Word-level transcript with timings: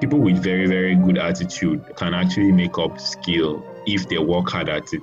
people 0.00 0.18
with 0.18 0.42
very, 0.42 0.66
very 0.66 0.94
good 0.94 1.18
attitude 1.18 1.84
can 1.96 2.14
actually 2.14 2.52
make 2.52 2.78
up 2.78 3.00
skill 3.00 3.64
if 3.86 4.08
they 4.08 4.18
work 4.18 4.50
hard 4.50 4.68
at 4.68 4.92
it. 4.92 5.02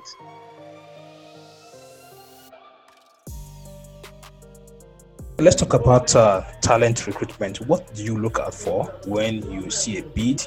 Let's 5.38 5.56
talk 5.56 5.74
about 5.74 6.16
uh, 6.16 6.42
talent 6.62 7.06
recruitment. 7.06 7.60
What 7.66 7.94
do 7.94 8.02
you 8.02 8.18
look 8.18 8.38
out 8.38 8.54
for 8.54 8.86
when 9.06 9.50
you 9.50 9.70
see 9.70 9.98
a 9.98 10.02
bid? 10.02 10.46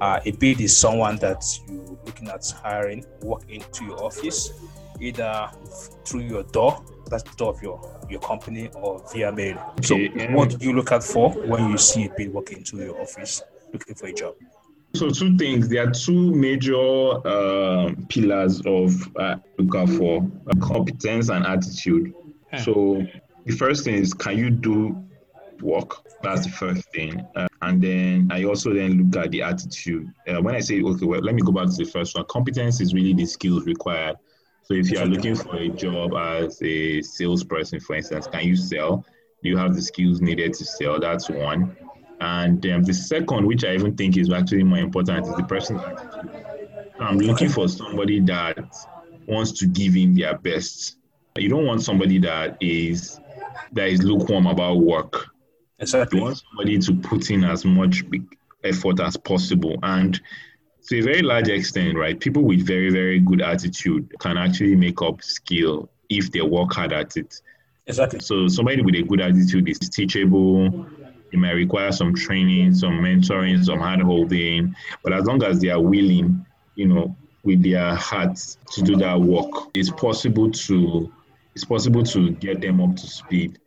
Uh, 0.00 0.20
a 0.24 0.30
bid 0.32 0.60
is 0.60 0.76
someone 0.76 1.16
that 1.16 1.44
you're 1.68 1.98
looking 2.06 2.28
at 2.28 2.50
hiring, 2.62 3.04
walk 3.20 3.44
into 3.48 3.84
your 3.84 4.02
office, 4.02 4.52
either 5.00 5.50
through 6.06 6.22
your 6.22 6.44
door, 6.44 6.82
that's 7.10 7.22
the 7.24 7.36
door 7.36 7.50
of 7.50 7.62
your, 7.62 8.00
your 8.08 8.20
company, 8.20 8.70
or 8.74 9.04
via 9.12 9.30
mail. 9.30 9.74
So, 9.82 9.96
what 10.30 10.58
do 10.58 10.66
you 10.66 10.72
look 10.72 10.92
out 10.92 11.04
for 11.04 11.30
when 11.32 11.70
you 11.70 11.76
see 11.76 12.06
a 12.06 12.10
bid 12.16 12.32
walk 12.32 12.52
into 12.52 12.78
your 12.78 13.00
office 13.00 13.42
looking 13.78 13.94
for 13.94 14.06
a 14.06 14.12
job? 14.12 14.34
So 14.94 15.10
two 15.10 15.36
things. 15.36 15.68
There 15.68 15.86
are 15.86 15.90
two 15.90 16.34
major 16.34 16.76
uh, 17.26 17.92
pillars 18.08 18.62
of 18.64 19.16
uh, 19.16 19.36
look 19.58 19.74
out 19.74 19.90
for: 19.90 20.26
competence 20.60 21.28
and 21.28 21.44
attitude. 21.46 22.14
So 22.64 23.04
the 23.44 23.52
first 23.52 23.84
thing 23.84 23.94
is, 23.94 24.14
can 24.14 24.38
you 24.38 24.50
do 24.50 24.96
work? 25.60 26.02
That's 26.22 26.44
the 26.44 26.52
first 26.52 26.90
thing. 26.92 27.20
Uh, 27.34 27.46
and 27.62 27.82
then 27.82 28.28
I 28.32 28.44
also 28.44 28.72
then 28.72 29.10
look 29.10 29.24
at 29.24 29.30
the 29.30 29.42
attitude. 29.42 30.08
Uh, 30.26 30.40
when 30.40 30.54
I 30.54 30.60
say, 30.60 30.80
okay, 30.82 31.04
well, 31.04 31.20
let 31.20 31.34
me 31.34 31.42
go 31.42 31.52
back 31.52 31.66
to 31.66 31.76
the 31.76 31.84
first 31.84 32.16
one. 32.16 32.24
Competence 32.28 32.80
is 32.80 32.94
really 32.94 33.12
the 33.12 33.26
skills 33.26 33.66
required. 33.66 34.16
So 34.62 34.74
if 34.74 34.90
you 34.90 34.98
are 34.98 35.06
looking 35.06 35.36
for 35.36 35.56
a 35.56 35.68
job 35.68 36.14
as 36.14 36.60
a 36.62 37.02
salesperson, 37.02 37.80
for 37.80 37.96
instance, 37.96 38.26
can 38.26 38.44
you 38.44 38.56
sell? 38.56 39.04
Do 39.42 39.48
you 39.48 39.56
have 39.58 39.74
the 39.74 39.82
skills 39.82 40.20
needed 40.20 40.54
to 40.54 40.64
sell? 40.64 40.98
That's 40.98 41.28
one. 41.28 41.76
And 42.20 42.64
um, 42.66 42.82
the 42.82 42.94
second, 42.94 43.46
which 43.46 43.64
I 43.64 43.74
even 43.74 43.94
think 43.96 44.16
is 44.16 44.32
actually 44.32 44.62
more 44.62 44.78
important, 44.78 45.26
is 45.26 45.34
the 45.34 45.42
attitude. 45.42 45.80
I'm 46.98 47.18
looking 47.18 47.48
for 47.48 47.68
somebody 47.68 48.20
that 48.20 48.74
wants 49.26 49.52
to 49.52 49.66
give 49.66 49.96
in 49.96 50.14
their 50.14 50.36
best. 50.38 50.96
You 51.36 51.48
don't 51.48 51.66
want 51.66 51.82
somebody 51.82 52.18
that 52.20 52.56
is 52.60 53.20
that 53.72 53.88
is 53.88 54.02
lukewarm 54.02 54.46
about 54.46 54.78
work. 54.78 55.26
Exactly. 55.78 56.18
You 56.18 56.24
want 56.24 56.38
somebody 56.38 56.78
to 56.78 56.94
put 56.94 57.30
in 57.30 57.44
as 57.44 57.64
much 57.64 58.02
effort 58.64 59.00
as 59.00 59.16
possible. 59.16 59.76
And 59.82 60.18
to 60.88 60.98
a 60.98 61.02
very 61.02 61.22
large 61.22 61.48
extent, 61.48 61.96
right, 61.98 62.18
people 62.18 62.42
with 62.42 62.66
very, 62.66 62.90
very 62.90 63.20
good 63.20 63.42
attitude 63.42 64.12
can 64.20 64.38
actually 64.38 64.76
make 64.76 65.02
up 65.02 65.22
skill 65.22 65.90
if 66.08 66.30
they 66.32 66.40
work 66.40 66.72
hard 66.72 66.92
at 66.92 67.16
it. 67.16 67.40
Exactly. 67.86 68.20
So 68.20 68.48
somebody 68.48 68.82
with 68.82 68.94
a 68.94 69.02
good 69.02 69.20
attitude 69.20 69.68
is 69.68 69.78
teachable. 69.78 70.86
It 71.36 71.40
might 71.40 71.50
require 71.50 71.92
some 71.92 72.14
training, 72.14 72.74
some 72.74 72.98
mentoring, 72.98 73.62
some 73.62 73.78
hand 73.78 74.00
holding. 74.00 74.74
But 75.04 75.12
as 75.12 75.26
long 75.26 75.42
as 75.42 75.60
they 75.60 75.68
are 75.68 75.80
willing, 75.82 76.46
you 76.76 76.86
know, 76.86 77.14
with 77.44 77.62
their 77.62 77.94
hearts 77.94 78.56
to 78.72 78.80
do 78.80 78.96
that 78.96 79.20
work, 79.20 79.68
it's 79.74 79.90
possible 79.90 80.50
to 80.50 81.12
it's 81.54 81.66
possible 81.66 82.02
to 82.04 82.30
get 82.30 82.62
them 82.62 82.80
up 82.80 82.96
to 82.96 83.06
speed. 83.06 83.58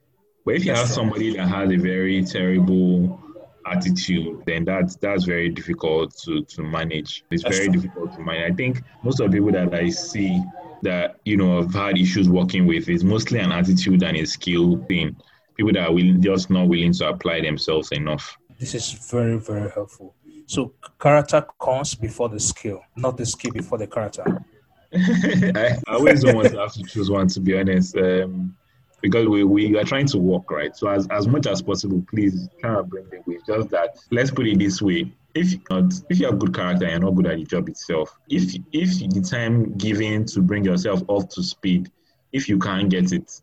But 0.46 0.56
if 0.56 0.66
you 0.66 0.74
have 0.74 0.88
somebody 0.88 1.36
that 1.38 1.48
has 1.48 1.70
a 1.70 1.76
very 1.76 2.26
terrible 2.26 3.22
attitude, 3.68 4.42
then 4.48 4.66
that's 4.66 4.96
that's 4.96 5.26
very 5.26 5.50
difficult 5.50 6.18
to, 6.24 6.44
to 6.46 6.64
manage. 6.64 7.24
It's 7.30 7.44
that's 7.44 7.56
very 7.56 7.70
true. 7.70 7.82
difficult 7.82 8.16
to 8.16 8.22
manage. 8.22 8.52
I 8.52 8.56
think 8.56 8.82
most 9.04 9.20
of 9.20 9.30
the 9.30 9.38
people 9.38 9.52
that 9.52 9.76
I 9.76 9.90
see 9.90 10.42
that 10.82 11.18
you 11.24 11.38
know 11.38 11.62
have 11.62 11.74
had 11.76 12.00
issues 12.00 12.28
working 12.28 12.66
with 12.66 12.90
is 12.90 13.04
mostly 13.04 13.38
an 13.38 13.52
attitude 13.52 14.02
and 14.02 14.18
a 14.18 14.26
skill 14.26 14.84
thing. 14.90 15.16
People 15.60 15.74
that 15.74 15.90
are 15.90 15.92
willing, 15.92 16.22
just 16.22 16.50
not 16.50 16.70
willing 16.70 16.94
to 16.94 17.10
apply 17.10 17.42
themselves 17.42 17.92
enough. 17.92 18.38
This 18.58 18.76
is 18.76 18.94
very 19.12 19.38
very 19.38 19.70
helpful. 19.70 20.16
So 20.46 20.74
character 20.98 21.46
comes 21.62 21.96
before 21.96 22.30
the 22.30 22.40
skill, 22.40 22.80
not 22.96 23.18
the 23.18 23.26
skill 23.26 23.52
before 23.52 23.78
the 23.78 23.86
character. 23.86 24.24
I, 24.96 25.76
I 25.86 25.96
always 25.96 26.24
don't 26.24 26.38
want 26.38 26.52
to 26.52 26.60
have 26.60 26.72
to 26.76 26.84
choose 26.84 27.10
one, 27.10 27.28
to 27.28 27.42
be 27.42 27.60
honest, 27.60 27.98
um, 27.98 28.56
because 29.02 29.28
we, 29.28 29.44
we 29.44 29.78
are 29.78 29.84
trying 29.84 30.08
to 30.08 30.18
work, 30.18 30.50
right? 30.50 30.74
So 30.78 30.88
as, 30.88 31.08
as 31.10 31.28
much 31.28 31.46
as 31.46 31.62
possible, 31.62 32.06
please 32.10 32.48
try 32.62 32.76
to 32.76 32.84
bring 32.84 33.10
the 33.10 33.22
way. 33.28 33.40
Just 33.46 33.70
that, 33.72 33.98
let's 34.12 34.32
put 34.32 34.48
it 34.48 34.60
this 34.60 34.82
way. 34.82 35.12
If 35.36 35.52
you 35.52 35.62
not, 35.70 35.92
if 36.10 36.22
you 36.22 36.28
have 36.28 36.40
good 36.40 36.56
character 36.56 36.86
and 36.86 36.94
you're 36.94 37.12
not 37.12 37.16
good 37.16 37.28
at 37.28 37.38
the 37.38 37.44
job 37.44 37.68
itself, 37.68 38.18
if 38.30 38.56
if 38.72 38.98
the 38.98 39.22
time 39.30 39.78
given 39.78 40.26
to 40.28 40.42
bring 40.42 40.64
yourself 40.64 41.04
up 41.10 41.30
to 41.32 41.44
speed, 41.44 41.92
if 42.32 42.48
you 42.48 42.60
can't 42.60 42.90
get 42.90 43.12
it, 43.12 43.42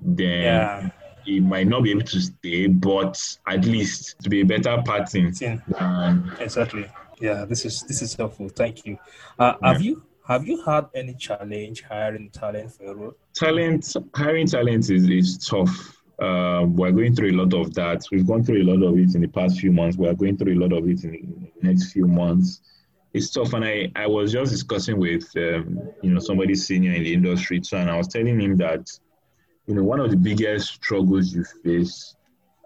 then 0.00 0.42
yeah. 0.42 0.90
You 1.26 1.42
might 1.42 1.66
not 1.66 1.82
be 1.82 1.90
able 1.90 2.02
to 2.02 2.20
stay, 2.20 2.66
but 2.66 3.20
at 3.48 3.64
least 3.64 4.18
to 4.20 4.30
be 4.30 4.40
a 4.40 4.44
better 4.44 4.80
partner. 4.84 5.30
Than, 5.30 6.32
exactly. 6.40 6.90
Yeah, 7.20 7.44
this 7.44 7.64
is 7.64 7.82
this 7.82 8.02
is 8.02 8.14
helpful. 8.14 8.48
Thank 8.48 8.84
you. 8.84 8.98
Uh, 9.38 9.54
yeah. 9.62 9.72
Have 9.72 9.82
you 9.82 10.02
have 10.26 10.46
you 10.46 10.62
had 10.62 10.86
any 10.94 11.14
challenge 11.14 11.82
hiring 11.82 12.30
talent 12.30 12.72
for 12.72 12.84
your 12.84 12.94
role? 12.94 13.14
Talent, 13.34 13.94
hiring 14.14 14.46
talent 14.46 14.90
is, 14.90 15.08
is 15.08 15.38
tough. 15.38 16.02
Uh, 16.20 16.64
we're 16.68 16.92
going 16.92 17.14
through 17.14 17.30
a 17.30 17.38
lot 17.42 17.52
of 17.54 17.74
that. 17.74 18.04
We've 18.12 18.26
gone 18.26 18.44
through 18.44 18.62
a 18.62 18.68
lot 18.72 18.86
of 18.86 18.98
it 18.98 19.14
in 19.14 19.20
the 19.20 19.28
past 19.28 19.58
few 19.58 19.72
months. 19.72 19.96
We're 19.96 20.14
going 20.14 20.36
through 20.36 20.54
a 20.54 20.60
lot 20.60 20.72
of 20.72 20.88
it 20.88 21.02
in 21.02 21.50
the 21.60 21.68
next 21.68 21.92
few 21.92 22.06
months. 22.06 22.60
It's 23.12 23.30
tough, 23.30 23.52
and 23.52 23.64
I, 23.64 23.90
I 23.96 24.06
was 24.06 24.32
just 24.32 24.52
discussing 24.52 24.98
with 24.98 25.28
um, 25.36 25.80
you 26.02 26.10
know 26.14 26.20
somebody 26.20 26.54
senior 26.54 26.92
in 26.92 27.02
the 27.02 27.12
industry 27.12 27.60
too, 27.60 27.76
and 27.76 27.90
I 27.90 27.96
was 27.96 28.08
telling 28.08 28.40
him 28.40 28.56
that 28.58 28.88
you 29.66 29.74
know 29.74 29.82
one 29.82 30.00
of 30.00 30.10
the 30.10 30.16
biggest 30.16 30.74
struggles 30.74 31.34
you 31.34 31.44
face 31.64 32.16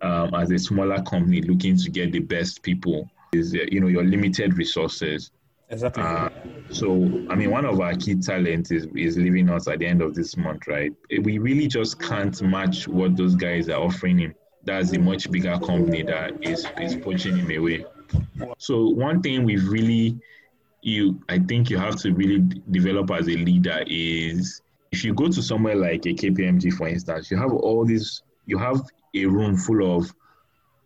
um, 0.02 0.34
as 0.34 0.50
a 0.50 0.58
smaller 0.58 1.02
company 1.02 1.40
looking 1.42 1.76
to 1.76 1.90
get 1.90 2.12
the 2.12 2.20
best 2.20 2.62
people 2.62 3.08
is 3.32 3.54
uh, 3.54 3.58
you 3.70 3.80
know 3.80 3.88
your 3.88 4.04
limited 4.04 4.56
resources 4.56 5.30
Exactly. 5.68 6.02
Uh, 6.02 6.28
so, 6.70 6.92
I 7.28 7.34
mean, 7.34 7.50
one 7.50 7.64
of 7.64 7.80
our 7.80 7.94
key 7.94 8.14
talents 8.14 8.70
is, 8.70 8.86
is 8.94 9.16
leaving 9.16 9.50
us 9.50 9.66
at 9.66 9.80
the 9.80 9.86
end 9.86 10.00
of 10.00 10.14
this 10.14 10.36
month, 10.36 10.68
right? 10.68 10.92
We 11.22 11.38
really 11.38 11.66
just 11.66 12.00
can't 12.00 12.40
match 12.42 12.86
what 12.86 13.16
those 13.16 13.34
guys 13.34 13.68
are 13.68 13.80
offering 13.80 14.18
him. 14.18 14.34
That's 14.64 14.92
a 14.92 14.98
much 14.98 15.30
bigger 15.30 15.58
company 15.58 16.02
that 16.04 16.44
is, 16.44 16.66
is 16.80 16.96
poaching 16.96 17.36
him 17.36 17.50
away. 17.50 17.84
So, 18.58 18.88
one 18.90 19.22
thing 19.22 19.44
we've 19.44 19.68
really, 19.68 20.20
you, 20.82 21.20
I 21.28 21.40
think 21.40 21.68
you 21.68 21.78
have 21.78 21.96
to 21.96 22.12
really 22.12 22.38
develop 22.70 23.10
as 23.10 23.26
a 23.26 23.36
leader 23.36 23.82
is 23.88 24.62
if 24.96 25.04
you 25.04 25.14
go 25.14 25.28
to 25.28 25.42
somewhere 25.42 25.76
like 25.76 26.06
a 26.06 26.14
KPMG, 26.14 26.72
for 26.72 26.88
instance, 26.88 27.30
you 27.30 27.36
have 27.36 27.52
all 27.52 27.84
these, 27.84 28.22
you 28.46 28.58
have 28.58 28.80
a 29.14 29.26
room 29.26 29.56
full 29.56 29.96
of 29.96 30.12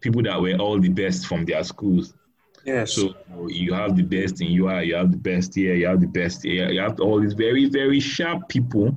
people 0.00 0.22
that 0.22 0.40
were 0.40 0.56
all 0.56 0.78
the 0.80 0.88
best 0.88 1.26
from 1.26 1.44
their 1.44 1.62
schools 1.64 2.14
Yes. 2.64 2.92
So 2.92 3.14
you 3.48 3.72
have 3.72 3.96
the 3.96 4.02
best 4.02 4.40
in 4.40 4.48
UI, 4.48 4.84
you 4.88 4.94
have 4.94 5.10
the 5.10 5.16
best 5.16 5.54
here, 5.54 5.74
you 5.74 5.86
have 5.86 6.00
the 6.00 6.06
best 6.06 6.42
here, 6.42 6.70
you 6.70 6.80
have 6.80 7.00
all 7.00 7.20
these 7.20 7.32
very, 7.32 7.66
very 7.66 8.00
sharp 8.00 8.48
people 8.48 8.96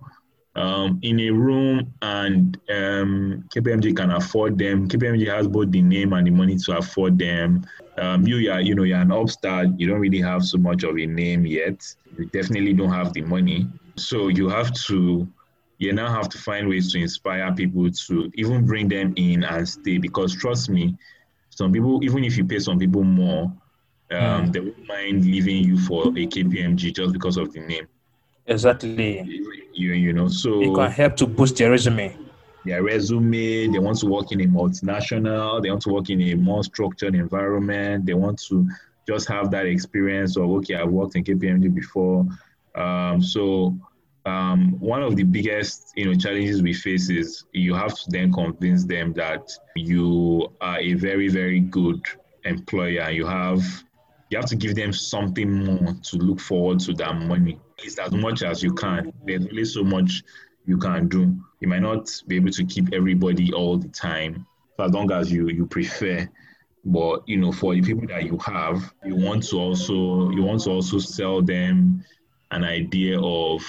um, 0.56 1.00
in 1.02 1.20
a 1.20 1.30
room, 1.32 1.94
and 2.02 2.60
um, 2.70 3.46
KPMG 3.56 3.96
can 3.96 4.12
afford 4.12 4.58
them. 4.58 4.88
KPMG 4.88 5.28
has 5.28 5.48
both 5.48 5.72
the 5.72 5.82
name 5.82 6.14
and 6.14 6.28
the 6.28 6.32
money 6.32 6.58
to 6.58 6.78
afford 6.78 7.18
them. 7.18 7.66
Um, 7.98 8.28
you, 8.28 8.52
are, 8.52 8.62
you 8.62 8.76
know, 8.76 8.84
you're 8.84 9.00
an 9.00 9.12
upstart. 9.12 9.68
You 9.78 9.88
don't 9.88 10.00
really 10.00 10.22
have 10.22 10.44
so 10.44 10.58
much 10.58 10.84
of 10.84 10.98
a 10.98 11.06
name 11.06 11.46
yet. 11.46 11.82
You 12.18 12.26
definitely 12.26 12.74
don't 12.74 12.92
have 12.92 13.14
the 13.14 13.22
money, 13.22 13.68
so 13.96 14.28
you 14.28 14.50
have 14.50 14.74
to. 14.88 15.28
You 15.80 15.92
now 15.92 16.14
have 16.14 16.30
to 16.30 16.38
find 16.38 16.70
ways 16.70 16.94
to 16.94 17.00
inspire 17.00 17.52
people 17.54 17.90
to 17.92 18.32
even 18.36 18.66
bring 18.66 18.88
them 18.88 19.14
in 19.18 19.44
and 19.44 19.68
stay. 19.68 19.98
Because 19.98 20.34
trust 20.34 20.70
me, 20.70 20.96
some 21.50 21.74
people, 21.74 22.02
even 22.04 22.24
if 22.24 22.38
you 22.38 22.46
pay 22.46 22.60
some 22.60 22.80
people 22.80 23.04
more, 23.04 23.52
um, 24.12 24.46
mm. 24.46 24.54
they 24.54 24.60
won't 24.60 24.88
mind 24.88 25.26
leaving 25.26 25.64
you 25.64 25.78
for 25.78 26.08
a 26.08 26.26
KPMG 26.28 26.96
just 26.96 27.12
because 27.12 27.38
of 27.38 27.52
the 27.54 27.60
name. 27.62 27.88
Exactly. 28.46 29.20
You, 29.74 29.94
you 29.94 30.14
know, 30.14 30.28
so 30.28 30.62
it 30.62 30.74
can 30.74 30.92
help 30.92 31.16
to 31.18 31.28
boost 31.28 31.58
their 31.58 31.72
resume. 31.72 32.16
Their 32.66 32.84
resume, 32.84 33.68
they 33.68 33.80
want 33.80 34.00
to 34.00 34.08
work 34.08 34.32
in 34.32 34.42
a 34.42 34.46
multinational, 34.46 35.62
they 35.62 35.70
want 35.70 35.82
to 35.84 35.90
work 35.90 36.10
in 36.10 36.22
a 36.22 36.36
more 36.36 36.64
structured 36.64 37.16
environment, 37.16 38.06
they 38.06 38.14
want 38.14 38.42
to 38.48 38.68
just 39.08 39.28
have 39.28 39.52
that 39.52 39.66
experience 39.66 40.38
of 40.38 40.50
okay, 40.50 40.76
I've 40.76 40.90
worked 40.90 41.16
in 41.16 41.24
KPMG 41.24 41.74
before. 41.74 42.26
Um, 42.76 43.22
so 43.22 43.76
um, 44.26 44.80
one 44.80 45.04
of 45.04 45.16
the 45.16 45.24
biggest 45.24 45.92
you 45.96 46.06
know 46.06 46.14
challenges 46.14 46.62
we 46.62 46.74
face 46.74 47.10
is 47.10 47.46
you 47.52 47.74
have 47.74 47.94
to 47.94 48.06
then 48.08 48.32
convince 48.32 48.86
them 48.86 49.14
that 49.14 49.52
you 49.76 50.50
are 50.62 50.80
a 50.80 50.94
very 50.94 51.28
very 51.28 51.60
good 51.60 52.02
employer. 52.46 53.10
You 53.10 53.26
have 53.26 53.64
you 54.30 54.38
have 54.38 54.48
to 54.48 54.56
give 54.56 54.76
them 54.76 54.94
something 54.94 55.66
more 55.66 55.94
to 55.94 56.18
look 56.18 56.40
forward 56.40 56.80
to 56.82 56.94
that 56.94 57.16
money. 57.16 57.60
It's 57.80 58.00
as 58.00 58.12
much 58.12 58.44
as 58.44 58.64
you 58.64 58.74
can. 58.74 59.12
There's 59.26 59.46
really 59.46 59.66
so 59.66 59.84
much 59.84 60.24
you 60.66 60.78
can 60.78 61.10
do. 61.10 61.36
You 61.60 61.68
might 61.68 61.82
not 61.82 62.10
be 62.28 62.38
able 62.38 62.52
to 62.52 62.66
keep 62.66 62.94
everybody 62.94 63.52
all 63.52 63.78
the 63.78 63.90
time 63.90 64.48
as 64.80 64.92
long 64.92 65.12
as 65.12 65.32
you 65.32 65.50
you 65.50 65.66
prefer. 65.66 66.28
But 66.86 67.28
you 67.28 67.38
know 67.38 67.52
for 67.52 67.76
the 67.76 67.82
people 67.82 68.08
that 68.08 68.24
you 68.24 68.38
have 68.40 68.94
you 69.06 69.16
want 69.16 69.44
to 69.50 69.58
also 69.58 70.30
you 70.32 70.44
want 70.44 70.62
to 70.62 70.72
also 70.72 71.00
sell 71.00 71.42
them 71.42 72.04
an 72.52 72.64
idea 72.64 73.20
of 73.20 73.64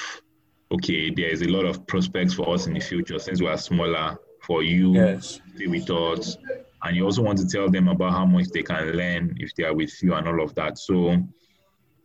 okay, 0.75 1.11
there 1.11 1.29
is 1.29 1.43
a 1.43 1.49
lot 1.49 1.65
of 1.65 1.87
prospects 1.87 2.35
for 2.35 2.53
us 2.53 2.67
in 2.67 2.75
the 2.75 2.81
future 2.81 3.19
since 3.19 3.41
we 3.41 3.49
are 3.49 3.59
smaller. 3.59 4.19
For 4.43 4.63
you, 4.63 4.93
yes. 4.93 5.41
stay 5.55 5.69
with 5.69 5.91
us, 5.91 6.37
and 6.83 6.95
you 6.95 7.03
also 7.07 7.23
want 7.23 7.39
to 7.39 7.49
tell 7.49 7.71
them 7.71 7.89
about 7.89 8.13
how 8.13 8.27
much 8.27 8.49
they 8.49 8.63
can 8.63 8.93
learn 8.93 9.35
if 9.41 9.55
they 9.55 9.65
are 9.65 9.73
with 9.75 9.91
you 10.03 10.13
and 10.13 10.29
all 10.29 10.43
of 10.43 10.55
that. 10.57 10.77
So, 10.77 11.17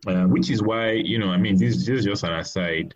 uh, 0.06 0.24
which 0.24 0.48
is 0.48 0.62
why 0.62 0.92
you 0.92 1.18
know, 1.18 1.28
I 1.28 1.36
mean, 1.36 1.58
this, 1.58 1.76
this 1.76 1.88
is 1.90 2.04
just 2.06 2.24
an 2.24 2.32
aside. 2.32 2.94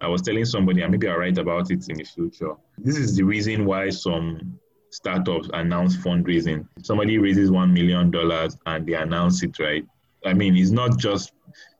I 0.00 0.08
was 0.08 0.22
telling 0.22 0.44
somebody, 0.44 0.82
and 0.82 0.90
maybe 0.90 1.06
I'll 1.06 1.18
write 1.18 1.38
about 1.38 1.70
it 1.70 1.88
in 1.88 1.98
the 1.98 2.04
future. 2.04 2.54
This 2.78 2.96
is 2.96 3.14
the 3.14 3.22
reason 3.22 3.64
why 3.64 3.90
some 3.90 4.58
startups 4.90 5.48
announce 5.52 5.96
fundraising. 5.96 6.66
Somebody 6.82 7.18
raises 7.18 7.52
one 7.52 7.72
million 7.72 8.10
dollars 8.10 8.56
and 8.66 8.84
they 8.84 8.94
announce 8.94 9.44
it, 9.44 9.56
right? 9.60 9.86
I 10.26 10.34
mean, 10.34 10.56
it's 10.56 10.70
not 10.70 10.98
just 10.98 11.32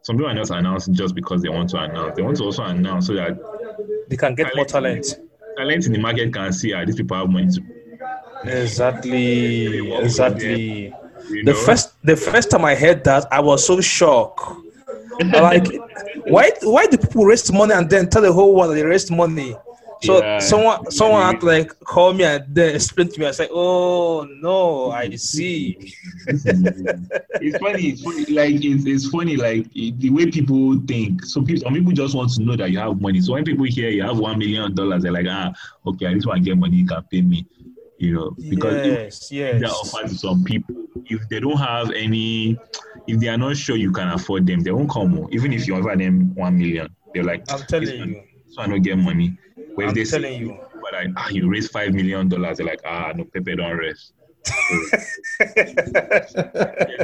some 0.02 0.17
people 0.17 0.31
are 0.31 0.35
not 0.35 0.50
announcing 0.50 0.94
just 0.94 1.14
because 1.14 1.43
they 1.43 1.49
want 1.49 1.70
to 1.70 1.79
announce. 1.79 2.17
They 2.17 2.23
want 2.23 2.37
to 2.38 2.44
also 2.44 2.64
announce 2.64 3.06
so 3.06 3.14
that 3.14 3.38
they 4.08 4.17
can 4.17 4.35
get 4.35 4.55
more 4.56 4.64
talent. 4.64 5.19
Talent 5.56 5.87
in 5.87 5.93
the 5.93 5.99
market 5.99 6.32
can 6.32 6.52
see 6.52 6.73
ah, 6.73 6.85
these 6.85 6.97
people 6.97 7.17
have 7.17 7.29
money 7.29 7.50
to. 7.50 7.62
Exactly. 8.44 9.93
Exactly. 9.99 10.94
You 11.29 11.44
know? 11.44 11.52
The 11.52 11.58
first 11.58 11.93
the 12.02 12.17
first 12.17 12.50
time 12.50 12.64
I 12.64 12.75
heard 12.75 13.05
that, 13.05 13.26
I 13.31 13.41
was 13.41 13.67
so 13.67 13.81
shocked. 13.81 14.41
like, 15.20 15.67
why 16.26 16.50
why 16.62 16.87
do 16.87 16.97
people 16.97 17.26
raise 17.26 17.52
money 17.52 17.75
and 17.75 17.88
then 17.91 18.08
tell 18.08 18.23
the 18.23 18.32
whole 18.32 18.55
world 18.55 18.75
they 18.75 18.85
raised 18.85 19.11
money? 19.11 19.55
So 20.02 20.23
yeah, 20.23 20.38
someone 20.38 20.91
someone 20.91 21.23
had 21.23 21.41
to 21.41 21.47
like 21.47 21.79
call 21.81 22.14
me 22.14 22.25
and 22.25 22.44
then 22.49 22.75
explain 22.75 23.08
to 23.08 23.20
me. 23.20 23.26
I 23.26 23.32
said, 23.32 23.50
"Oh 23.52 24.26
no, 24.41 24.91
I 24.91 25.14
see." 25.17 25.94
it's 26.26 27.58
funny. 27.58 27.88
It's 27.88 28.02
funny. 28.02 28.25
Like 28.26 28.64
it's, 28.64 28.87
it's 28.87 29.08
funny. 29.11 29.37
Like 29.37 29.70
the 29.75 30.08
way 30.08 30.31
people 30.31 30.81
think. 30.87 31.25
So 31.25 31.43
people, 31.43 31.61
some 31.61 31.75
people 31.75 31.93
just 31.93 32.14
want 32.14 32.32
to 32.32 32.43
know 32.43 32.56
that 32.56 32.70
you 32.70 32.79
have 32.79 32.99
money. 32.99 33.20
So 33.20 33.35
when 33.35 33.44
people 33.44 33.67
hear 33.67 33.91
you 33.91 34.02
have 34.02 34.19
one 34.19 34.38
million 34.38 34.75
dollars, 34.75 35.02
they're 35.02 35.12
like, 35.12 35.26
"Ah, 35.29 35.52
okay, 35.87 36.06
I 36.06 36.14
just 36.14 36.26
want 36.26 36.38
to 36.38 36.44
get 36.44 36.56
money. 36.56 36.76
You 36.76 36.87
can 36.87 37.02
pay 37.11 37.20
me." 37.20 37.47
You 37.99 38.14
know, 38.14 38.31
because 38.49 38.87
yes, 38.87 39.31
yes. 39.31 39.61
they're 39.61 39.69
offered 39.69 40.08
to 40.08 40.17
some 40.17 40.43
people, 40.43 40.75
if 41.05 41.29
they 41.29 41.41
don't 41.41 41.58
have 41.58 41.91
any, 41.91 42.58
if 43.06 43.20
they 43.20 43.29
are 43.29 43.37
not 43.37 43.58
sure 43.58 43.76
you 43.76 43.93
can 43.93 44.08
afford 44.08 44.47
them, 44.47 44.61
they 44.61 44.70
won't 44.70 44.88
come. 44.88 45.29
Even 45.31 45.52
if 45.52 45.69
you 45.69 45.76
offer 45.76 45.94
them 45.94 46.35
one 46.35 46.56
million, 46.56 46.88
they're 47.12 47.23
like, 47.23 47.44
"I'm 47.52 47.61
telling 47.67 48.08
you." 48.08 48.23
So 48.49 48.62
I 48.62 48.67
don't 48.67 48.81
get 48.81 48.97
money 48.97 49.37
but 49.81 49.88
I'm 49.88 49.94
they 49.94 50.05
telling 50.05 50.32
say, 50.32 50.38
you, 50.38 50.59
but 50.82 50.94
I, 50.94 51.06
ah, 51.17 51.29
you 51.31 51.50
raise 51.50 51.69
five 51.69 51.94
million 51.94 52.29
dollars, 52.29 52.59
they're 52.59 52.67
like, 52.67 52.81
ah, 52.85 53.12
no, 53.15 53.25
Pepe 53.25 53.56
don't 53.56 53.77
rest. 53.77 54.12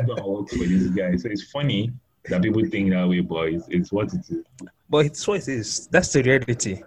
don't 0.06 0.26
work 0.26 0.48
for 0.48 0.64
this 0.64 0.86
guy. 0.88 1.16
So 1.16 1.28
it's 1.28 1.50
funny 1.50 1.92
that 2.28 2.42
people 2.42 2.64
think 2.66 2.90
that 2.90 3.08
way, 3.08 3.20
but 3.20 3.48
it's, 3.48 3.66
it's 3.68 3.92
what 3.92 4.12
it 4.12 4.20
is. 4.28 4.44
But 4.88 5.06
it's 5.06 5.26
what 5.26 5.40
it 5.40 5.48
is. 5.48 5.86
That's 5.88 6.12
the 6.12 6.22
reality. 6.22 6.82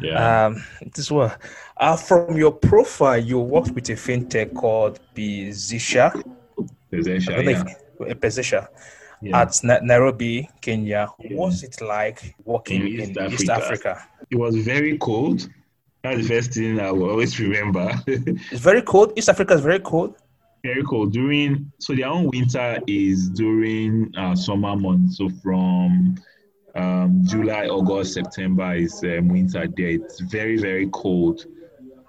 Yeah. 0.00 0.46
Um, 0.46 0.64
this 0.94 1.10
one. 1.10 1.32
Uh, 1.76 1.96
from 1.96 2.36
your 2.36 2.52
profile, 2.52 3.18
you 3.18 3.40
worked 3.40 3.70
with 3.72 3.88
a 3.90 3.94
fintech 3.94 4.54
called 4.54 5.00
Pezesha. 5.14 6.22
Pezesha, 6.92 7.44
yeah. 7.44 8.14
Pezesha. 8.14 8.68
Yeah. 9.20 9.40
At 9.40 9.60
Nairobi, 9.62 10.48
Kenya. 10.60 11.08
Yeah. 11.20 11.36
What's 11.36 11.62
it 11.62 11.80
like 11.80 12.34
working 12.44 12.80
in 12.80 12.86
East, 12.88 13.10
in 13.10 13.18
Africa. 13.18 13.34
East 13.34 13.50
Africa? 13.50 14.08
It 14.32 14.38
was 14.38 14.56
very 14.56 14.96
cold. 14.96 15.48
That's 16.02 16.22
the 16.22 16.26
first 16.26 16.54
thing 16.54 16.80
I 16.80 16.90
will 16.90 17.10
always 17.10 17.38
remember. 17.46 17.92
it's 18.06 18.60
very 18.60 18.82
cold. 18.82 19.12
East 19.16 19.28
Africa 19.28 19.54
is 19.54 19.60
very 19.60 19.78
cold. 19.78 20.16
Very 20.64 20.82
cold. 20.82 21.12
During 21.12 21.70
so 21.78 21.94
their 21.94 22.08
own 22.08 22.30
winter 22.32 22.78
is 22.86 23.28
during 23.28 24.10
uh, 24.16 24.34
summer 24.34 24.74
months. 24.74 25.18
So 25.18 25.28
from 25.42 26.16
um, 26.74 27.20
July, 27.24 27.66
August, 27.66 28.14
September 28.14 28.74
is 28.74 29.02
um, 29.04 29.28
winter 29.28 29.68
there. 29.76 29.88
It's 29.88 30.20
very 30.20 30.56
very 30.56 30.88
cold. 30.92 31.44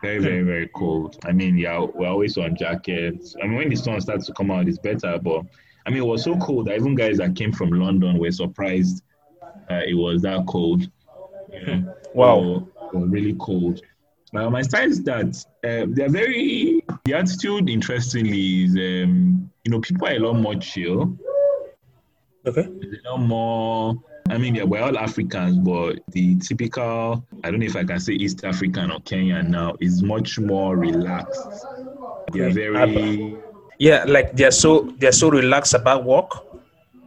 Very 0.02 0.20
very 0.20 0.44
very 0.44 0.70
cold. 0.70 1.18
I 1.26 1.34
mean, 1.34 1.58
yeah, 1.58 1.80
we're 1.80 2.08
always 2.08 2.38
on 2.38 2.56
jackets. 2.56 3.36
I 3.42 3.48
mean, 3.48 3.58
when 3.58 3.70
the 3.70 3.76
sun 3.76 4.00
starts 4.00 4.28
to 4.28 4.34
come 4.34 4.50
out, 4.50 4.68
it's 4.68 4.78
better. 4.78 5.20
But 5.20 5.42
I 5.86 5.90
mean, 5.90 6.00
it 6.00 6.06
was 6.06 6.24
so 6.24 6.38
cold 6.38 6.68
that 6.68 6.76
even 6.76 6.96
guys 6.96 7.18
that 7.18 7.36
came 7.36 7.52
from 7.52 7.70
London 7.72 8.18
were 8.18 8.32
surprised 8.32 9.04
uh, 9.70 9.82
it 9.86 9.96
was 9.96 10.22
that 10.22 10.46
cold. 10.48 10.90
Wow. 12.14 12.38
Or, 12.40 12.68
or 12.94 13.06
really 13.06 13.36
cold. 13.40 13.82
Uh, 14.36 14.50
my 14.50 14.64
style 14.64 14.90
is 14.90 15.04
that 15.04 15.46
uh, 15.64 15.86
they're 15.90 16.10
very, 16.10 16.84
the 17.06 17.14
attitude, 17.14 17.70
interestingly, 17.70 18.64
is, 18.64 18.72
um, 18.72 19.52
you 19.64 19.72
know, 19.72 19.80
people 19.80 20.08
are 20.08 20.14
a 20.14 20.20
lot 20.20 20.34
more 20.34 20.56
chill. 20.56 21.16
Okay. 22.46 22.62
a 22.62 23.10
lot 23.10 23.20
more, 23.20 23.96
I 24.30 24.38
mean, 24.38 24.56
yeah, 24.56 24.64
we're 24.64 24.82
all 24.82 24.98
Africans, 24.98 25.60
but 25.60 26.00
the 26.10 26.38
typical, 26.38 27.26
I 27.44 27.52
don't 27.52 27.60
know 27.60 27.66
if 27.66 27.76
I 27.76 27.84
can 27.84 28.00
say 28.00 28.14
East 28.14 28.44
African 28.44 28.92
or 28.92 29.00
Kenyan 29.02 29.50
now, 29.50 29.76
is 29.80 30.02
much 30.02 30.40
more 30.40 30.78
relaxed. 30.78 31.66
They're 32.32 32.52
very. 32.52 33.38
Yeah, 33.80 34.06
like 34.08 34.36
they're 34.36 34.52
so 34.52 34.94
they're 34.98 35.12
so 35.12 35.30
relaxed 35.30 35.74
about 35.74 36.06
work 36.06 36.53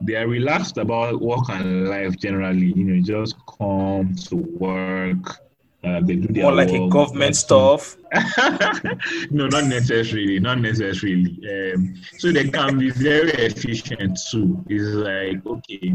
they 0.01 0.17
are 0.17 0.29
relaxed 0.29 0.79
about 0.79 1.21
work 1.21 1.49
and 1.49 1.89
life 1.89 2.17
generally. 2.19 2.73
You 2.73 2.85
know, 2.85 3.03
just 3.03 3.37
come 3.59 4.15
to 4.29 4.37
work. 4.37 5.41
Uh, 5.85 6.01
they 6.01 6.17
do 6.17 6.29
their 6.33 6.43
more 6.43 6.53
like 6.53 6.71
a 6.71 6.89
government 6.89 7.37
stuff. 7.37 7.97
no, 9.31 9.47
not 9.47 9.65
necessarily. 9.65 10.41
Not 10.41 10.61
necessarily. 10.61 11.39
Um, 11.53 11.95
so 12.19 12.33
they 12.33 12.49
can 12.49 12.79
be 12.79 12.91
very 12.91 13.33
efficient 13.33 14.19
too. 14.31 14.65
It's 14.69 14.95
like 14.95 15.47
okay, 15.47 15.95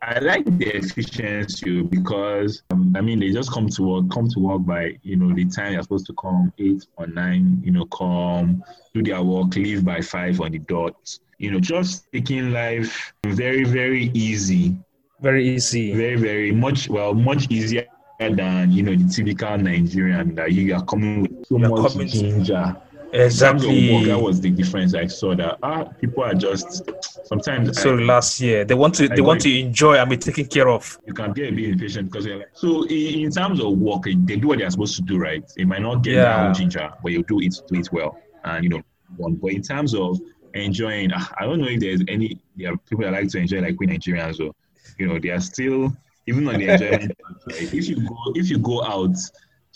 I 0.00 0.20
like 0.20 0.44
the 0.58 0.76
efficiency 0.76 1.82
because 1.82 2.62
um, 2.70 2.94
I 2.96 3.00
mean 3.00 3.18
they 3.18 3.32
just 3.32 3.52
come 3.52 3.68
to 3.70 3.82
work, 3.82 4.10
come 4.10 4.28
to 4.28 4.38
work 4.38 4.64
by 4.64 4.96
you 5.02 5.16
know 5.16 5.34
the 5.34 5.44
time 5.46 5.72
you're 5.72 5.82
supposed 5.82 6.06
to 6.06 6.14
come 6.14 6.52
eight 6.58 6.86
or 6.96 7.06
nine. 7.06 7.60
You 7.64 7.72
know, 7.72 7.84
come 7.86 8.62
do 8.94 9.02
their 9.02 9.22
work, 9.22 9.56
leave 9.56 9.84
by 9.84 10.00
five 10.00 10.40
on 10.40 10.52
the 10.52 10.60
dot 10.60 10.94
you 11.38 11.52
know, 11.52 11.60
just 11.60 12.06
taking 12.12 12.52
life 12.52 13.12
very, 13.24 13.64
very 13.64 14.10
easy. 14.12 14.76
Very 15.20 15.48
easy. 15.48 15.94
Very, 15.94 16.16
very 16.16 16.52
much, 16.52 16.88
well, 16.88 17.14
much 17.14 17.46
easier 17.50 17.86
than, 18.18 18.72
you 18.72 18.82
know, 18.82 18.94
the 18.94 19.08
typical 19.08 19.56
Nigerian 19.56 20.34
that 20.34 20.52
you 20.52 20.74
are 20.74 20.84
coming 20.84 21.22
with 21.22 21.46
so 21.46 21.58
You're 21.58 21.68
much 21.68 21.92
coming 21.92 22.08
ginger. 22.08 22.76
Exactly. 23.12 24.04
That 24.04 24.20
was 24.20 24.40
the 24.40 24.50
difference 24.50 24.94
I 24.94 25.06
saw 25.06 25.34
that 25.34 25.58
ah, 25.62 25.84
people 25.84 26.24
are 26.24 26.34
just 26.34 26.90
sometimes. 27.24 27.80
So 27.80 27.96
I, 27.96 28.02
last 28.02 28.40
year 28.40 28.64
they 28.64 28.74
want 28.74 28.94
to 28.96 29.10
I 29.10 29.16
they 29.16 29.22
want 29.22 29.40
to 29.42 29.58
enjoy 29.60 29.96
and 29.96 30.10
be 30.10 30.16
taken 30.16 30.46
care 30.46 30.68
of. 30.68 30.98
You 31.06 31.14
can 31.14 31.32
get 31.32 31.52
a 31.52 31.56
bit 31.56 31.70
impatient 31.70 32.10
because 32.10 32.26
like, 32.26 32.48
so 32.52 32.86
in, 32.86 33.30
terms 33.30 33.60
of 33.60 33.78
work, 33.78 34.04
they 34.04 34.36
do 34.36 34.48
what 34.48 34.58
they're 34.58 34.70
supposed 34.70 34.96
to 34.96 35.02
do, 35.02 35.18
right? 35.18 35.44
They 35.56 35.64
might 35.64 35.82
not 35.82 36.02
get 36.02 36.14
yeah. 36.14 36.48
that 36.48 36.56
ginger, 36.56 36.90
but 37.02 37.12
you 37.12 37.22
do 37.22 37.40
it 37.40 37.54
do 37.66 37.80
it 37.80 37.88
well, 37.92 38.18
and 38.44 38.62
you 38.64 38.70
know. 38.70 38.82
But 39.16 39.52
in 39.52 39.62
terms 39.62 39.94
of 39.94 40.20
enjoying. 40.54 41.10
Ah, 41.14 41.32
I 41.38 41.44
don't 41.44 41.60
know 41.60 41.68
if 41.68 41.80
there's 41.80 42.02
any 42.08 42.40
there 42.56 42.72
are 42.72 42.76
people 42.76 43.04
that 43.04 43.12
like 43.12 43.28
to 43.30 43.38
enjoy 43.38 43.60
like 43.60 43.78
we 43.78 43.86
Nigerians. 43.86 44.36
So 44.36 44.54
you 44.98 45.06
know, 45.06 45.18
they 45.18 45.30
are 45.30 45.40
still 45.40 45.96
even 46.26 46.48
on 46.48 46.58
the 46.58 46.68
enjoyment. 46.68 47.12
Like, 47.46 47.74
if 47.74 47.88
you 47.88 48.06
go 48.06 48.16
if 48.34 48.50
you 48.50 48.58
go 48.58 48.84
out, 48.84 49.16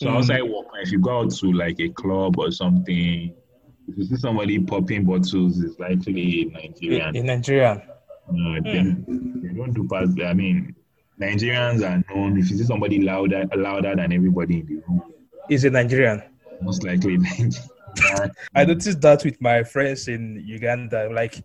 so 0.03 0.09
mm. 0.09 0.17
outside 0.17 0.43
work, 0.43 0.67
if 0.81 0.91
you 0.91 0.99
go 0.99 1.21
out 1.21 1.31
to 1.31 1.53
like 1.53 1.79
a 1.79 1.89
club 1.91 2.37
or 2.39 2.51
something, 2.51 3.33
if 3.87 3.97
you 3.97 4.05
see 4.05 4.17
somebody 4.17 4.59
popping 4.59 5.05
bottles, 5.05 5.61
it's 5.61 5.79
likely 5.79 6.47
Nigerian. 6.53 7.15
In 7.15 7.27
Nigerian. 7.27 7.83
No, 8.31 8.61
mm. 8.61 8.65
they, 8.65 9.49
they 9.49 9.55
don't 9.55 9.73
do 9.73 9.87
pass. 9.89 10.09
I 10.25 10.35
mean, 10.35 10.75
Nigerians 11.21 11.83
are 11.89 12.03
known. 12.13 12.37
If 12.37 12.51
you 12.51 12.59
see 12.59 12.65
somebody 12.65 13.01
louder 13.01 13.45
louder 13.55 13.95
than 13.95 14.13
everybody 14.13 14.61
in 14.61 14.67
the 14.67 14.75
room, 14.89 15.03
is 15.49 15.63
it 15.63 15.73
Nigerian? 15.73 16.23
Most 16.61 16.83
likely 16.83 17.19
Nigerian. 17.19 17.53
I 18.55 18.65
noticed 18.65 19.01
that 19.03 19.23
with 19.25 19.41
my 19.41 19.63
friends 19.63 20.09
in 20.09 20.43
Uganda. 20.45 21.11
Like, 21.13 21.45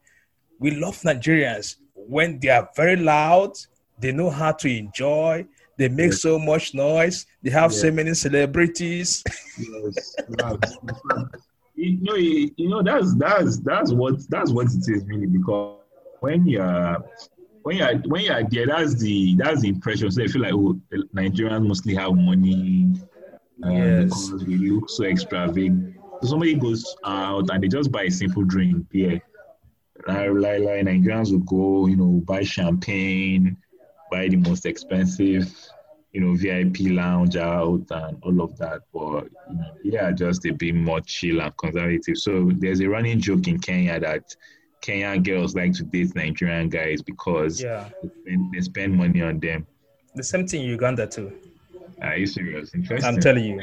we 0.60 0.72
love 0.72 1.00
Nigerians 1.02 1.76
when 1.94 2.40
they 2.40 2.50
are 2.50 2.70
very 2.76 2.96
loud. 2.96 3.54
They 4.00 4.12
know 4.12 4.32
how 4.32 4.54
to 4.54 4.68
enjoy. 4.68 5.46
They 5.78 5.90
make 5.90 6.12
yes. 6.12 6.22
so 6.22 6.40
much 6.40 6.74
noise. 6.74 7.26
They 7.44 7.52
have 7.52 7.72
yes. 7.72 7.82
so 7.82 7.92
many 7.92 8.14
celebrities. 8.14 9.24
yes. 9.58 10.16
you 11.76 12.00
know, 12.02 12.16
you, 12.16 12.52
know 12.58 12.82
that's 12.82 13.16
that's 13.16 13.60
that's 13.60 13.92
what 13.94 14.28
that's 14.30 14.52
what 14.52 14.68
it 14.68 14.90
is 14.90 15.04
really 15.06 15.28
because 15.28 15.80
when 16.20 16.48
you're 16.48 16.98
when 17.62 17.78
you're 17.78 17.96
when 18.08 18.24
you're 18.24 18.44
there, 18.44 18.68
that's 18.68 18.96
the 18.96 19.36
that's 19.36 19.62
the 19.62 19.70
impression. 19.70 20.10
So 20.12 20.22
they 20.22 20.28
feel 20.28 20.42
like 20.42 20.54
oh, 20.54 20.80
Nigerians 21.16 21.68
mostly 21.68 21.96
have 21.96 22.14
money. 22.16 22.94
Um, 23.64 23.72
yes. 23.72 24.30
because 24.30 24.46
we 24.46 24.58
look 24.58 24.88
so 24.88 25.04
extravagant 25.06 25.98
so 26.22 26.28
somebody 26.30 26.56
goes 26.56 26.96
out 27.06 27.50
and 27.52 27.64
they 27.64 27.68
just 27.68 27.92
buy 27.92 28.04
a 28.04 28.12
simple 28.12 28.44
drink 28.44 28.90
beer. 28.90 29.22
Like, 30.08 30.30
like, 30.32 30.62
like 30.62 30.86
Nigerians 30.86 31.32
will 31.32 31.40
go, 31.40 31.88
you 31.88 31.96
know, 31.96 32.22
buy 32.26 32.44
champagne, 32.44 33.58
buy 34.12 34.28
the 34.28 34.38
most 34.38 34.66
expensive, 34.66 35.54
you 36.18 36.24
know, 36.24 36.34
VIP 36.34 36.78
lounge 36.96 37.36
out 37.36 37.86
and 37.92 38.18
all 38.24 38.42
of 38.42 38.58
that. 38.58 38.82
But 38.92 39.26
you 39.52 39.56
know, 39.56 39.72
they 39.86 39.98
are 39.98 40.12
just 40.12 40.48
a 40.48 40.52
bit 40.52 40.74
more 40.74 41.00
chill 41.02 41.42
and 41.42 41.56
conservative. 41.58 42.18
So 42.18 42.52
there's 42.56 42.80
a 42.82 42.90
running 42.90 43.20
joke 43.20 43.48
in 43.48 43.60
Kenya 43.60 44.00
that 44.00 44.24
Kenyan 44.82 45.24
girls 45.24 45.54
like 45.54 45.74
to 45.74 45.84
date 45.84 46.16
Nigerian 46.16 46.70
guys 46.70 47.04
because 47.04 47.62
yeah. 47.62 47.88
they, 48.02 48.10
spend, 48.10 48.52
they 48.52 48.62
spend 48.62 48.96
money 48.98 49.22
on 49.22 49.40
them. 49.40 49.68
The 50.16 50.24
same 50.24 50.48
thing 50.48 50.64
in 50.64 50.70
Uganda 50.70 51.06
too. 51.06 51.32
Are 52.02 52.18
you 52.18 52.26
serious? 52.26 52.74
Interesting. 52.74 53.08
I'm 53.08 53.22
telling 53.22 53.46
you, 53.46 53.62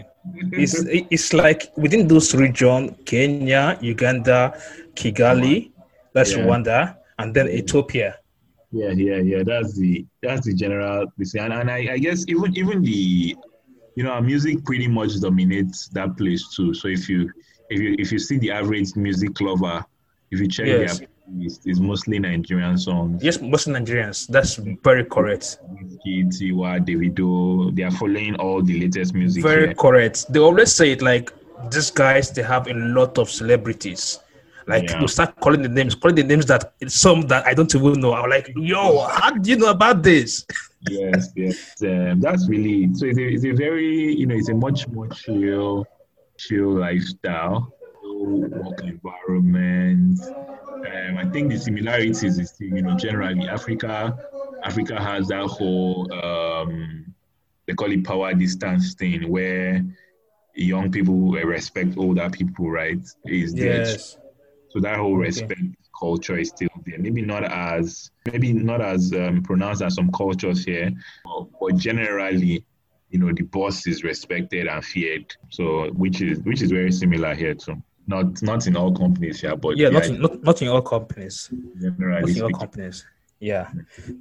it's 0.52 0.76
it's 1.14 1.32
like 1.32 1.72
within 1.76 2.06
those 2.06 2.36
region, 2.36 2.94
Kenya, 3.04 3.78
Uganda, 3.80 4.56
Kigali, 4.94 5.72
that's 6.12 6.32
Yeah. 6.32 6.44
Rwanda, 6.44 6.98
and 7.18 7.34
then 7.34 7.48
Ethiopia. 7.48 8.18
Yeah, 8.74 8.90
yeah, 8.90 9.18
yeah. 9.18 9.42
That's 9.44 9.76
the 9.78 10.04
that's 10.22 10.46
the 10.46 10.54
general 10.54 11.06
this 11.16 11.34
and, 11.36 11.52
and 11.52 11.70
I, 11.70 11.92
I 11.92 11.98
guess 11.98 12.24
even 12.26 12.56
even 12.56 12.82
the 12.82 13.36
you 13.96 14.02
know 14.02 14.10
our 14.10 14.20
music 14.20 14.64
pretty 14.64 14.88
much 14.88 15.20
dominates 15.20 15.88
that 15.90 16.16
place 16.16 16.42
too. 16.56 16.74
So 16.74 16.88
if 16.88 17.08
you 17.08 17.30
if 17.70 17.80
you 17.80 17.94
if 17.98 18.10
you 18.10 18.18
see 18.18 18.38
the 18.38 18.50
average 18.50 18.96
music 18.96 19.40
lover, 19.40 19.84
if 20.32 20.40
you 20.40 20.48
check 20.48 20.66
Yes. 20.66 20.98
their 20.98 21.08
playlist, 21.08 21.60
it's 21.66 21.78
mostly 21.78 22.18
Nigerian 22.18 22.76
songs. 22.76 23.22
Yes, 23.22 23.40
mostly 23.40 23.74
Nigerians. 23.74 24.26
That's 24.26 24.56
very 24.56 25.04
correct. 25.04 25.58
Tiwa, 26.04 26.84
Davido, 26.84 27.74
they 27.76 27.84
are 27.84 27.92
following 27.92 28.34
all 28.36 28.60
the 28.62 28.80
latest 28.80 29.14
music. 29.14 29.42
Very 29.42 29.66
here. 29.66 29.74
correct. 29.74 30.32
They 30.32 30.40
always 30.40 30.72
say 30.72 30.90
it 30.92 31.00
like 31.00 31.32
these 31.70 31.90
guys. 31.92 32.30
They 32.32 32.42
have 32.42 32.66
a 32.66 32.74
lot 32.74 33.18
of 33.18 33.30
celebrities. 33.30 34.18
Like 34.66 34.90
Yeah. 34.90 35.00
you 35.00 35.08
start 35.08 35.38
calling 35.40 35.62
the 35.62 35.68
names, 35.68 35.94
calling 35.94 36.16
the 36.16 36.24
names 36.24 36.46
that 36.46 36.72
some 36.88 37.22
that 37.22 37.46
I 37.46 37.54
don't 37.54 37.72
even 37.74 38.00
know. 38.00 38.14
I'm 38.14 38.30
like, 38.30 38.50
yo, 38.56 39.06
how 39.06 39.30
do 39.32 39.50
you 39.50 39.56
know 39.56 39.70
about 39.70 40.02
this? 40.02 40.46
yes, 40.88 41.28
yes. 41.36 41.74
Um, 41.82 42.20
that's 42.20 42.48
really 42.48 42.92
so. 42.94 43.06
It's 43.06 43.18
a, 43.18 43.26
it's 43.26 43.44
a 43.44 43.52
very 43.52 44.14
you 44.14 44.26
know 44.26 44.34
it's 44.34 44.48
a 44.48 44.54
much 44.54 44.88
more 44.88 45.08
chill, 45.08 45.86
chill 46.38 46.78
lifestyle, 46.78 47.72
work 48.02 48.80
environment. 48.82 50.18
Um, 50.86 51.18
I 51.18 51.24
think 51.32 51.50
the 51.50 51.58
similarities 51.58 52.38
is 52.38 52.54
you 52.58 52.82
know 52.82 52.96
generally 52.96 53.46
Africa, 53.48 54.16
Africa 54.62 55.00
has 55.00 55.28
that 55.28 55.46
whole 55.46 56.10
um, 56.12 57.14
they 57.66 57.74
call 57.74 57.90
it 57.92 58.04
power 58.04 58.32
distance 58.34 58.94
thing 58.94 59.28
where 59.30 59.84
young 60.54 60.90
people 60.90 61.32
respect 61.32 61.96
older 61.96 62.30
people, 62.30 62.70
right? 62.70 62.98
Is 63.26 63.54
Yes. 63.54 64.16
So 64.74 64.80
that 64.80 64.98
whole 64.98 65.16
respect 65.16 65.60
culture 65.98 66.36
is 66.36 66.48
still 66.48 66.68
there. 66.84 66.98
Maybe 66.98 67.22
not 67.22 67.44
as 67.44 68.10
maybe 68.30 68.52
not 68.52 68.80
as 68.80 69.12
um, 69.12 69.42
pronounced 69.42 69.82
as 69.82 69.94
some 69.94 70.10
cultures 70.10 70.64
here, 70.64 70.90
but, 71.24 71.46
but 71.60 71.76
generally, 71.76 72.64
you 73.10 73.18
know, 73.20 73.32
the 73.32 73.44
boss 73.44 73.86
is 73.86 74.02
respected 74.02 74.66
and 74.66 74.84
feared. 74.84 75.32
So 75.50 75.90
which 75.92 76.20
is 76.20 76.40
which 76.40 76.60
is 76.60 76.72
very 76.72 76.90
similar 76.90 77.34
here 77.34 77.54
too. 77.54 77.80
Not 78.08 78.42
not 78.42 78.66
in 78.66 78.76
all 78.76 78.92
companies 78.92 79.40
here, 79.40 79.56
but 79.56 79.76
Yeah, 79.76 79.90
not 79.90 80.06
in, 80.06 80.20
not, 80.20 80.42
not 80.42 80.60
in 80.60 80.68
all 80.68 80.82
companies. 80.82 81.48
generally 81.80 82.32
Not 82.32 82.36
in 82.36 82.42
all 82.42 82.50
companies. 82.50 83.06
Yeah, 83.38 83.70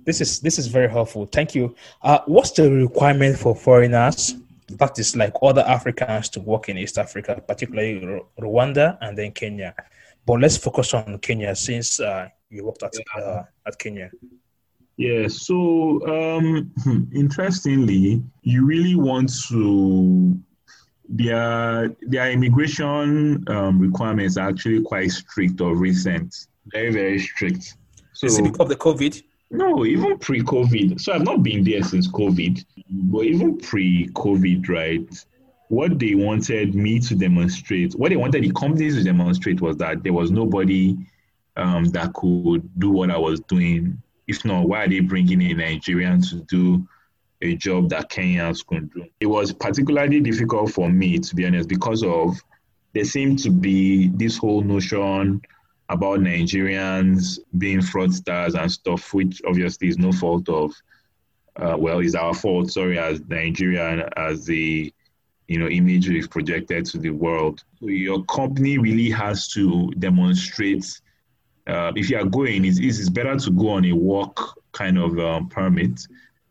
this 0.06 0.22
is 0.22 0.40
this 0.40 0.60
is 0.60 0.68
very 0.68 0.90
helpful. 0.90 1.26
Thank 1.26 1.56
you. 1.56 1.76
Uh, 2.04 2.20
what's 2.28 2.52
the 2.52 2.70
requirement 2.70 3.40
for 3.40 3.56
foreigners? 3.56 4.36
That 4.70 4.98
is 5.00 5.16
like 5.16 5.34
other 5.42 5.62
Africans 5.62 6.30
to 6.30 6.40
work 6.40 6.70
in 6.70 6.78
East 6.78 6.98
Africa, 6.98 7.42
particularly 7.46 8.22
Rwanda 8.40 8.98
and 9.02 9.18
then 9.18 9.32
Kenya. 9.32 9.74
But 10.26 10.40
let's 10.40 10.58
focus 10.58 10.94
on 10.94 11.20
Kenya 11.20 11.56
since 11.56 12.00
uh, 12.00 12.30
you 12.50 12.66
worked 12.66 12.84
at 12.84 12.94
uh, 13.16 13.44
at 13.66 13.78
Kenya. 13.78 14.10
Yeah, 14.98 15.28
so 15.28 16.02
um, 16.08 16.72
interestingly, 17.14 18.24
you 18.44 18.66
really 18.66 18.96
want 18.96 19.32
to 19.50 20.38
their 21.10 21.90
their 22.02 22.32
immigration 22.32 23.44
um, 23.50 23.80
requirements 23.80 24.38
are 24.38 24.50
actually 24.50 24.82
quite 24.82 25.12
strict 25.12 25.60
or 25.62 25.76
recent, 25.76 26.48
very 26.68 26.92
very 26.92 27.20
strict. 27.20 27.76
So 28.14 28.28
Is 28.28 28.38
it 28.38 28.44
because 28.44 28.60
of 28.60 28.70
the 28.70 28.76
COVID? 28.76 29.24
no, 29.54 29.86
even 29.86 30.18
pre-COVID. 30.18 31.00
So 31.00 31.14
I've 31.14 31.24
not 31.24 31.44
been 31.44 31.64
there 31.64 31.84
since 31.84 32.08
COVID, 32.08 32.66
but 32.90 33.22
even 33.22 33.58
pre-COVID, 33.58 34.68
right? 34.68 35.26
What 35.74 35.98
they 35.98 36.14
wanted 36.14 36.76
me 36.76 37.00
to 37.00 37.16
demonstrate, 37.16 37.94
what 37.94 38.10
they 38.10 38.16
wanted 38.16 38.44
the 38.44 38.52
companies 38.52 38.96
to 38.96 39.04
demonstrate 39.04 39.60
was 39.60 39.76
that 39.78 40.04
there 40.04 40.14
was 40.14 40.30
nobody 40.30 40.96
um, 41.58 41.86
that 41.86 42.14
could 42.14 42.70
do 42.80 42.92
what 42.92 43.10
I 43.10 43.18
was 43.18 43.40
doing. 43.40 44.00
If 44.28 44.46
not, 44.46 44.70
why 44.70 44.84
are 44.84 44.88
they 44.88 45.00
bringing 45.00 45.42
a 45.42 45.54
Nigerian 45.56 46.22
to 46.30 46.36
do 46.42 46.88
a 47.42 47.56
job 47.56 47.90
that 47.90 48.12
Kenyans 48.12 48.64
couldn't 48.64 48.94
do? 48.94 49.08
It 49.20 49.26
was 49.26 49.52
particularly 49.52 50.20
difficult 50.20 50.72
for 50.72 50.90
me, 50.92 51.18
to 51.18 51.36
be 51.36 51.44
honest, 51.48 51.68
because 51.70 52.04
of 52.04 52.40
there 52.94 53.04
seemed 53.04 53.40
to 53.40 53.50
be 53.50 54.10
this 54.10 54.38
whole 54.38 54.62
notion 54.62 55.42
about 55.90 56.20
Nigerians 56.20 57.40
being 57.58 57.80
fraudsters 57.80 58.54
and 58.54 58.72
stuff, 58.72 59.12
which 59.12 59.42
obviously 59.48 59.88
is 59.88 59.98
no 59.98 60.12
fault 60.12 60.48
of, 60.50 60.72
uh, 61.56 61.76
well, 61.80 61.98
is 61.98 62.14
our 62.14 62.36
fault, 62.36 62.70
sorry, 62.70 63.00
as 63.00 63.22
Nigeria 63.28 63.90
and 63.90 64.14
as 64.18 64.46
the, 64.46 64.94
you 65.48 65.60
know, 65.60 65.68
image 65.68 66.08
we've 66.10 66.30
projected 66.30 66.86
to 66.88 66.98
the 66.98 67.10
world. 67.10 67.64
So 67.80 67.88
your 67.88 68.24
company 68.26 68.78
really 68.78 69.10
has 69.12 69.48
to 69.50 69.92
demonstrate, 70.00 70.86
uh, 71.68 71.92
if 71.96 72.10
you 72.10 72.18
are 72.18 72.26
going, 72.26 72.66
it's, 72.66 72.80
it's 72.80 73.10
better 73.10 73.36
to 73.38 73.52
go 73.52 73.70
on 73.70 73.86
a 73.86 73.94
work 73.94 74.38
kind 74.72 74.98
of 74.98 75.18
um, 75.20 75.50
permit. 75.50 76.08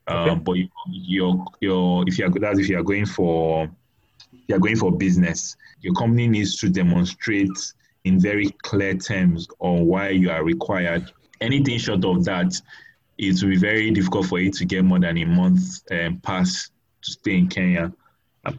Um, 0.07 0.29
Okay. 0.31 0.41
But 0.45 0.53
you- 0.55 0.69
your, 0.89 1.45
your, 1.61 2.05
if 2.09 2.19
you 2.19 2.27
are, 2.27 2.31
that's 2.31 2.59
if 2.59 2.69
you 2.69 2.79
are 2.79 2.83
going 2.83 3.07
for, 3.07 3.71
you 4.49 4.57
are 4.57 4.59
going 4.59 4.77
for 4.77 4.91
business, 4.93 5.57
your 5.81 5.95
company 5.95 6.27
needs 6.29 6.57
to 6.59 6.69
demonstrate 6.69 7.73
in 8.05 8.19
very 8.21 8.49
clear 8.63 8.95
terms 8.95 9.47
on 9.61 9.87
why 9.87 10.09
you 10.09 10.29
are 10.31 10.43
required. 10.45 11.11
Anything 11.41 11.79
short 11.79 12.05
of 12.05 12.25
that, 12.25 12.53
it 13.19 13.41
will 13.43 13.51
be 13.51 13.57
very 13.57 13.91
difficult 13.93 14.27
for 14.27 14.41
you 14.41 14.51
to 14.51 14.65
get 14.65 14.85
more 14.85 14.99
than 14.99 15.19
a 15.19 15.25
month 15.25 15.83
um, 15.93 16.19
pass 16.19 16.71
to 17.03 17.13
stay 17.13 17.37
in 17.39 17.49
Kenya, 17.49 17.93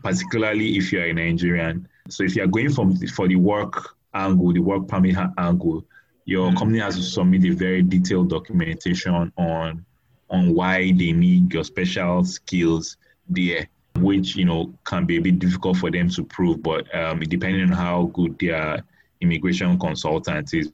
particularly 0.02 0.78
if 0.78 0.92
you 0.92 1.00
are 1.00 1.06
a 1.06 1.13
Nigerian. 1.13 1.88
So 2.10 2.24
if 2.24 2.36
you 2.36 2.44
are 2.44 2.48
going 2.48 2.72
from 2.72 2.96
for 3.08 3.28
the 3.28 3.36
work 3.36 3.96
angle, 4.13 4.54
the 4.54 4.60
work 4.60 4.88
permit 4.88 5.18
angle, 5.38 5.86
your 6.25 6.54
company 6.54 6.80
has 6.80 6.96
to 6.96 7.04
submit 7.04 7.44
a 7.46 7.52
very 7.52 7.82
detailed 7.82 8.30
documentation 8.30 9.32
on 9.38 9.86
on 10.30 10.54
why 10.54 10.92
they 10.92 11.12
need 11.12 11.54
your 11.54 11.63
special 11.63 12.24
skills 12.24 12.98
there, 13.30 13.68
which 14.00 14.36
you 14.36 14.46
know 14.46 14.74
can 14.84 15.06
be 15.06 15.18
a 15.18 15.22
bit 15.22 15.40
difficult 15.40 15.78
for 15.78 15.92
them 15.92 16.10
to 16.10 16.24
prove. 16.24 16.63
But 16.63 16.94
um, 16.96 17.20
depending 17.20 17.63
on 17.63 17.72
how 17.72 18.06
good 18.13 18.40
their 18.40 18.84
immigration 19.22 19.78
consultant 19.80 20.54
is, 20.54 20.72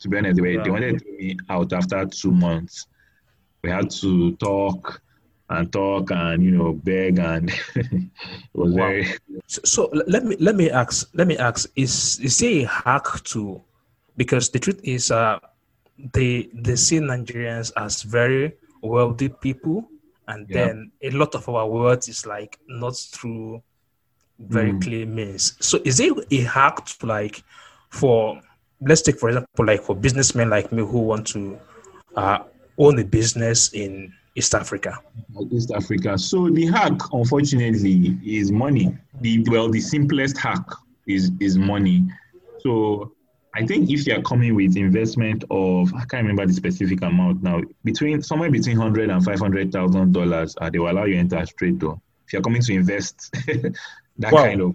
to 0.00 0.08
be 0.08 0.18
honest, 0.18 0.40
they, 0.40 0.56
they 0.56 0.70
wanted 0.70 0.98
to 0.98 1.12
me 1.12 1.36
out 1.48 1.72
after 1.72 2.04
two 2.06 2.32
months. 2.32 2.86
We 3.62 3.70
had 3.70 3.90
to 3.90 4.34
talk 4.36 5.00
and 5.52 5.72
talk 5.72 6.10
and 6.10 6.42
you 6.44 6.52
know 6.52 6.72
beg 6.72 7.18
and 7.18 7.50
it 7.76 8.54
was 8.54 8.74
Wow. 8.76 8.92
very 8.92 9.04
So, 9.46 9.60
so 9.64 9.90
let 10.06 10.24
me 10.24 10.36
let 10.40 10.56
me 10.56 10.70
ask 10.70 11.08
let 11.14 11.26
me 11.26 11.36
ask 11.38 11.68
is 11.76 12.20
is 12.22 12.38
there 12.38 12.62
a 12.62 12.64
hack 12.66 13.06
to 13.32 13.60
because 14.16 14.50
the 14.50 14.58
truth 14.58 14.80
is 14.84 15.10
uh 15.10 15.38
they 16.14 16.48
they 16.54 16.76
see 16.76 16.98
Nigerians 16.98 17.72
as 17.76 18.02
very 18.02 18.54
wealthy 18.82 19.28
people 19.28 19.88
and 20.28 20.48
Yeah. 20.48 20.68
then 20.68 20.92
a 21.02 21.10
lot 21.10 21.34
of 21.34 21.48
our 21.48 21.66
wealth 21.68 22.08
is 22.08 22.26
like 22.26 22.58
not 22.68 22.96
through 22.96 23.62
very 24.38 24.72
Mm. 24.72 24.82
clear 24.82 25.06
means. 25.06 25.56
So 25.60 25.78
is 25.84 26.00
it 26.00 26.12
a 26.30 26.40
hack 26.42 26.84
to 26.86 27.06
like 27.06 27.42
for 27.90 28.40
let's 28.80 29.02
take 29.02 29.18
for 29.18 29.28
example 29.30 29.64
like 29.66 29.82
for 29.82 29.94
businessmen 29.94 30.50
like 30.50 30.72
me 30.72 30.82
who 30.82 31.00
want 31.00 31.26
to 31.28 31.58
uh 32.16 32.38
own 32.78 32.98
a 32.98 33.04
business 33.04 33.72
in 33.72 34.12
East 34.34 34.54
Africa? 34.54 34.98
East 35.50 35.70
Africa. 35.72 36.16
So 36.18 36.48
the 36.50 36.66
hack, 36.66 36.92
unfortunately, 37.12 38.18
is 38.24 38.50
money. 38.50 38.96
The 39.20 39.44
well, 39.48 39.68
the 39.70 39.80
simplest 39.80 40.38
hack 40.38 40.64
is 41.06 41.30
is 41.40 41.58
money. 41.58 42.04
So 42.60 43.12
I 43.54 43.66
think 43.66 43.90
if 43.90 44.06
you 44.06 44.14
are 44.16 44.22
coming 44.22 44.54
with 44.54 44.76
investment 44.76 45.44
of 45.50 45.92
I 45.94 46.04
can't 46.06 46.22
remember 46.26 46.46
the 46.46 46.54
specific 46.54 47.02
amount 47.02 47.42
now, 47.42 47.60
between 47.84 48.22
somewhere 48.22 48.50
between 48.50 48.76
hundred 48.76 49.10
and 49.10 49.22
five 49.24 49.38
hundred 49.40 49.70
thousand 49.72 50.12
dollars, 50.12 50.54
uh, 50.60 50.70
they 50.70 50.78
will 50.78 50.90
allow 50.90 51.04
you 51.04 51.16
enter 51.18 51.44
straight 51.46 51.78
though. 51.78 52.00
If 52.26 52.32
you're 52.32 52.42
coming 52.42 52.62
to 52.62 52.72
invest 52.72 53.30
that 54.18 54.32
Wow. 54.32 54.44
kind 54.44 54.60
of 54.62 54.74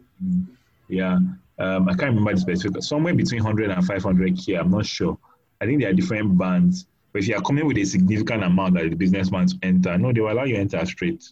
yeah. 0.90 1.18
Um, 1.60 1.90
I 1.90 1.96
can't 1.96 2.12
remember 2.14 2.34
the 2.34 2.40
specific 2.40 2.84
somewhere 2.84 3.16
between 3.16 3.44
100 3.44 3.72
and 3.72 3.84
500 3.86 4.38
k. 4.38 4.54
I'm 4.54 4.70
not 4.70 4.86
sure. 4.86 5.18
I 5.60 5.66
think 5.66 5.82
there 5.82 5.90
are 5.90 5.94
different 5.94 6.38
bands. 6.38 6.86
But 7.18 7.24
if 7.24 7.30
you 7.30 7.36
are 7.36 7.42
coming 7.42 7.66
with 7.66 7.78
a 7.80 7.84
significant 7.84 8.44
amount 8.44 8.76
that 8.76 8.88
the 8.92 8.96
businessman 8.96 9.48
to 9.48 9.56
enter, 9.64 9.98
no, 9.98 10.14
they 10.14 10.22
will 10.22 10.32
allow 10.32 10.44
you 10.44 10.54
to 10.54 10.60
enter 10.62 10.86
straight. 10.86 11.24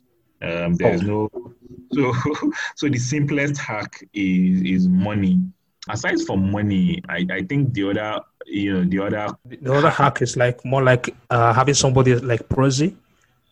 Um, 0.42 0.74
there's 0.74 1.04
no 1.04 1.30
so 1.94 2.12
so 2.75 2.89
the 2.89 2.98
simplest 2.98 3.58
hack 3.60 4.04
is 4.12 4.62
is 4.63 4.88
money. 4.88 5.39
Aside 5.88 6.22
from 6.25 6.51
money, 6.51 7.04
I, 7.08 7.24
I 7.30 7.42
think 7.44 7.74
the 7.75 7.92
other 7.92 8.22
you 8.48 8.74
know 8.74 8.84
the 8.89 9.00
other 9.06 9.36
The 9.46 9.72
other 9.74 9.92
hack 9.92 10.24
is 10.24 10.36
like 10.36 10.65
more 10.65 10.82
like 10.82 11.13
uh, 11.30 11.54
having 11.54 11.75
somebody 11.75 12.15
like 12.15 12.50
prosy, 12.50 12.98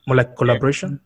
more 0.08 0.16
like 0.18 0.36
collaboration. 0.36 1.00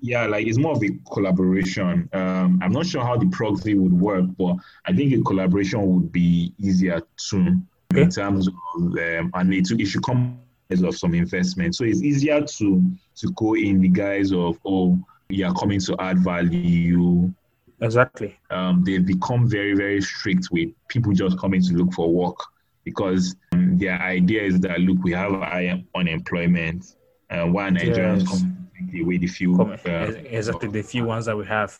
yeah 0.00 0.26
like 0.26 0.46
it's 0.46 0.58
more 0.58 0.72
of 0.76 0.82
a 0.82 0.90
collaboration. 1.10 2.06
Um, 2.12 2.60
I'm 2.62 2.72
not 2.72 2.84
sure 2.84 3.02
how 3.02 3.16
the 3.16 3.28
proxy 3.28 3.74
would 3.74 3.94
work, 3.98 4.26
but 4.36 4.56
I 4.84 4.92
think 4.92 5.14
a 5.14 5.22
collaboration 5.22 5.80
would 5.86 6.12
be 6.12 6.52
easier 6.58 7.00
too 7.16 7.56
Okay. 7.92 8.02
in 8.02 8.10
terms 8.10 8.48
of 8.48 8.54
um, 8.76 9.30
and 9.34 9.54
it, 9.54 9.70
it 9.70 9.86
should 9.86 10.02
come 10.02 10.40
of 10.70 10.96
some 10.96 11.14
investment. 11.14 11.74
So 11.74 11.84
it's 11.84 12.02
easier 12.02 12.42
to 12.42 12.82
to 13.16 13.30
go 13.36 13.54
in 13.54 13.80
the 13.80 13.88
guise 13.88 14.32
of 14.32 14.58
oh 14.64 14.98
you 15.28 15.46
are 15.46 15.54
coming 15.54 15.80
to 15.80 15.96
add 15.98 16.18
value. 16.18 17.32
Exactly. 17.80 18.38
Um, 18.50 18.82
they've 18.84 19.04
become 19.04 19.48
very, 19.48 19.74
very 19.74 20.00
strict 20.00 20.48
with 20.50 20.70
people 20.88 21.12
just 21.12 21.38
coming 21.38 21.60
to 21.62 21.74
look 21.74 21.92
for 21.92 22.10
work 22.10 22.36
because 22.84 23.36
um, 23.52 23.76
their 23.76 24.00
idea 24.00 24.42
is 24.44 24.60
that 24.60 24.80
look, 24.80 25.02
we 25.02 25.12
have 25.12 25.32
high 25.32 25.84
unemployment, 25.94 26.96
and 27.28 27.40
uh, 27.40 27.46
why 27.46 27.68
Nigerians 27.68 28.20
yes. 28.20 28.28
come 28.28 28.68
take 28.90 29.02
away 29.02 29.18
the 29.18 29.26
few 29.26 29.60
uh, 29.60 29.76
exactly 29.84 30.68
the 30.68 30.82
few 30.82 31.04
ones 31.04 31.26
that 31.26 31.36
we 31.36 31.44
have. 31.46 31.78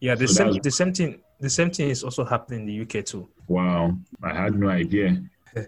Yeah, 0.00 0.14
the 0.14 0.26
so 0.26 0.52
same 0.52 0.62
the 0.62 0.70
same 0.70 0.92
thing 0.92 1.20
the 1.38 1.50
same 1.50 1.70
thing 1.70 1.90
is 1.90 2.02
also 2.02 2.24
happening 2.24 2.60
in 2.60 2.66
the 2.66 3.00
UK 3.00 3.04
too. 3.04 3.28
Wow, 3.46 3.96
I 4.22 4.32
had 4.32 4.54
no 4.54 4.68
idea. 4.68 5.22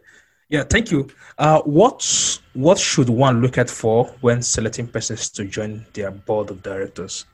Yeah, 0.52 0.64
thank 0.64 0.90
you. 0.90 1.08
Uh, 1.38 1.62
what 1.62 2.04
what 2.52 2.78
should 2.78 3.08
one 3.08 3.40
look 3.40 3.56
at 3.56 3.70
for 3.70 4.04
when 4.20 4.42
selecting 4.42 4.86
persons 4.86 5.30
to 5.30 5.46
join 5.46 5.86
their 5.94 6.10
board 6.10 6.50
of 6.50 6.62
directors? 6.62 7.24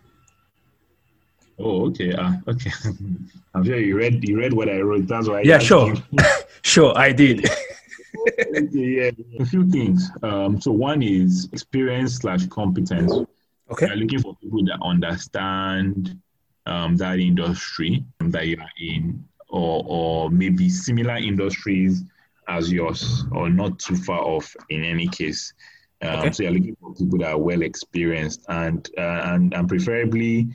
Oh, 1.59 1.87
okay. 1.89 2.13
Uh, 2.13 2.35
okay. 2.47 2.71
I'm 3.55 3.65
sure 3.65 3.77
you 3.77 3.97
read 3.97 4.23
you 4.29 4.39
read 4.39 4.53
what 4.53 4.69
I 4.69 4.79
wrote. 4.83 5.09
That's 5.09 5.29
why. 5.29 5.39
I 5.39 5.43
yeah, 5.43 5.59
sure, 5.59 5.95
sure, 6.63 6.97
I 6.97 7.11
did. 7.11 7.43
yeah, 8.71 9.11
a 9.41 9.45
few 9.45 9.69
things. 9.69 10.09
Um, 10.23 10.61
so 10.61 10.71
one 10.71 11.03
is 11.03 11.49
experience 11.53 12.19
slash 12.19 12.47
competence. 12.47 13.13
Okay. 13.69 13.89
You're 13.89 13.97
looking 13.97 14.21
for 14.21 14.37
people 14.37 14.65
that 14.67 14.79
understand 14.81 16.17
um, 16.67 16.97
that 16.99 17.19
industry 17.19 18.05
that 18.21 18.47
you 18.47 18.59
are 18.61 18.75
in, 18.79 19.25
or 19.49 19.83
or 19.89 20.31
maybe 20.31 20.69
similar 20.69 21.17
industries 21.17 22.05
as 22.49 22.73
yours 22.73 23.25
or 23.33 23.51
not 23.51 23.79
too 23.79 23.97
far 23.97 24.21
off 24.21 24.55
in 24.71 24.85
any 24.85 25.09
case. 25.09 25.53
Um, 26.03 26.21
okay. 26.21 26.33
So 26.33 26.43
you're 26.45 26.53
looking 26.53 26.77
for 26.81 26.95
people 26.95 27.19
that 27.19 27.31
are 27.31 27.39
well 27.39 27.63
experienced 27.63 28.45
and 28.49 28.89
uh, 28.97 29.33
and 29.33 29.53
and 29.55 29.69
preferably 29.69 30.49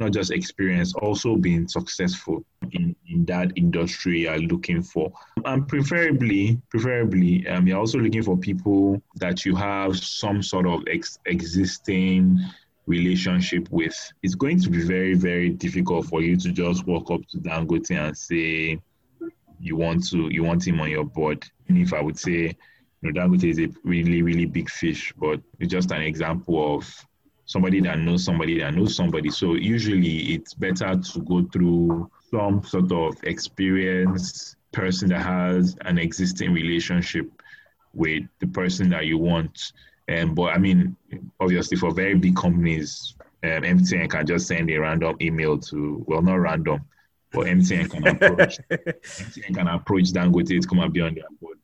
not 0.00 0.12
just 0.12 0.32
experience, 0.32 0.94
also 0.94 1.36
being 1.36 1.68
successful 1.68 2.42
in, 2.72 2.96
in 3.08 3.24
that 3.26 3.52
industry 3.54 4.22
you're 4.22 4.38
looking 4.38 4.82
for. 4.82 5.12
And 5.44 5.68
preferably, 5.68 6.58
preferably, 6.70 7.46
um, 7.46 7.66
you're 7.66 7.78
also 7.78 7.98
looking 7.98 8.22
for 8.22 8.36
people 8.36 9.00
that 9.16 9.44
you 9.44 9.54
have 9.54 9.96
some 9.98 10.42
sort 10.42 10.66
of 10.66 10.82
ex- 10.88 11.18
existing 11.26 12.40
relationship 12.86 13.68
with. 13.70 13.94
It's 14.22 14.34
going 14.34 14.60
to 14.62 14.70
be 14.70 14.82
very, 14.82 15.14
very 15.14 15.50
difficult 15.50 16.06
for 16.06 16.22
you 16.22 16.36
to 16.38 16.50
just 16.50 16.86
walk 16.86 17.10
up 17.10 17.20
to 17.28 17.38
Dangote 17.38 17.90
and 17.90 18.16
say, 18.16 18.80
you 19.60 19.76
want 19.76 20.08
to 20.08 20.28
you 20.30 20.42
want 20.42 20.66
him 20.66 20.80
on 20.80 20.90
your 20.90 21.04
board. 21.04 21.44
If 21.68 21.92
I 21.92 22.00
would 22.00 22.18
say, 22.18 22.56
you 23.02 23.12
know, 23.12 23.20
Dangote 23.20 23.44
is 23.44 23.58
a 23.58 23.68
really 23.84 24.22
really 24.22 24.46
big 24.46 24.70
fish, 24.70 25.12
but 25.18 25.40
it's 25.58 25.70
just 25.70 25.90
an 25.90 26.02
example 26.02 26.76
of 26.76 27.06
somebody 27.44 27.80
that 27.80 27.98
knows 27.98 28.24
somebody 28.24 28.60
that 28.60 28.74
knows 28.74 28.94
somebody. 28.94 29.30
So 29.30 29.54
usually 29.54 30.34
it's 30.34 30.54
better 30.54 30.96
to 30.96 31.20
go 31.22 31.44
through 31.52 32.10
some 32.30 32.62
sort 32.62 32.92
of 32.92 33.16
experienced 33.24 34.56
person 34.72 35.08
that 35.08 35.22
has 35.22 35.76
an 35.82 35.98
existing 35.98 36.52
relationship 36.52 37.28
with 37.92 38.22
the 38.38 38.46
person 38.46 38.88
that 38.90 39.06
you 39.06 39.18
want. 39.18 39.72
And 40.08 40.34
but 40.34 40.52
I 40.54 40.58
mean, 40.58 40.96
obviously 41.40 41.76
for 41.76 41.92
very 41.92 42.14
big 42.14 42.36
companies, 42.36 43.14
um, 43.42 43.62
MTN 43.62 44.10
can 44.10 44.26
just 44.26 44.46
send 44.46 44.70
a 44.70 44.78
random 44.78 45.16
email 45.20 45.58
to 45.58 46.04
well, 46.06 46.22
not 46.22 46.36
random, 46.36 46.82
but 47.32 47.46
MTN 47.46 47.90
can 47.90 48.06
approach 48.22 48.58
MTN 48.70 49.54
can 49.54 49.68
approach 49.68 50.12
Dangote 50.12 50.60
to 50.60 50.68
come 50.68 50.80
and 50.80 50.92
be 50.92 51.00
on 51.00 51.14
their 51.14 51.24
board. 51.40 51.58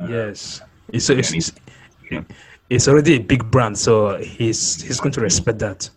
Uh, 0.00 0.06
yes, 0.08 0.60
it's, 0.92 1.10
it's, 1.10 1.32
it's, 1.32 1.52
yeah. 2.10 2.22
it's 2.70 2.88
already 2.88 3.16
a 3.16 3.18
big 3.18 3.50
brand, 3.50 3.76
so 3.76 4.16
he's 4.18 4.82
he's 4.82 5.00
going 5.00 5.12
to 5.12 5.20
respect 5.20 5.58
that. 5.60 5.88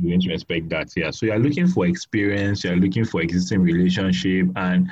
You're 0.00 0.10
going 0.10 0.20
to 0.22 0.28
respect 0.30 0.68
that, 0.70 0.88
yeah. 0.96 1.10
So 1.10 1.26
you're 1.26 1.38
looking 1.38 1.68
for 1.68 1.86
experience, 1.86 2.64
you're 2.64 2.76
looking 2.76 3.04
for 3.04 3.20
existing 3.20 3.60
relationship, 3.60 4.48
and 4.56 4.90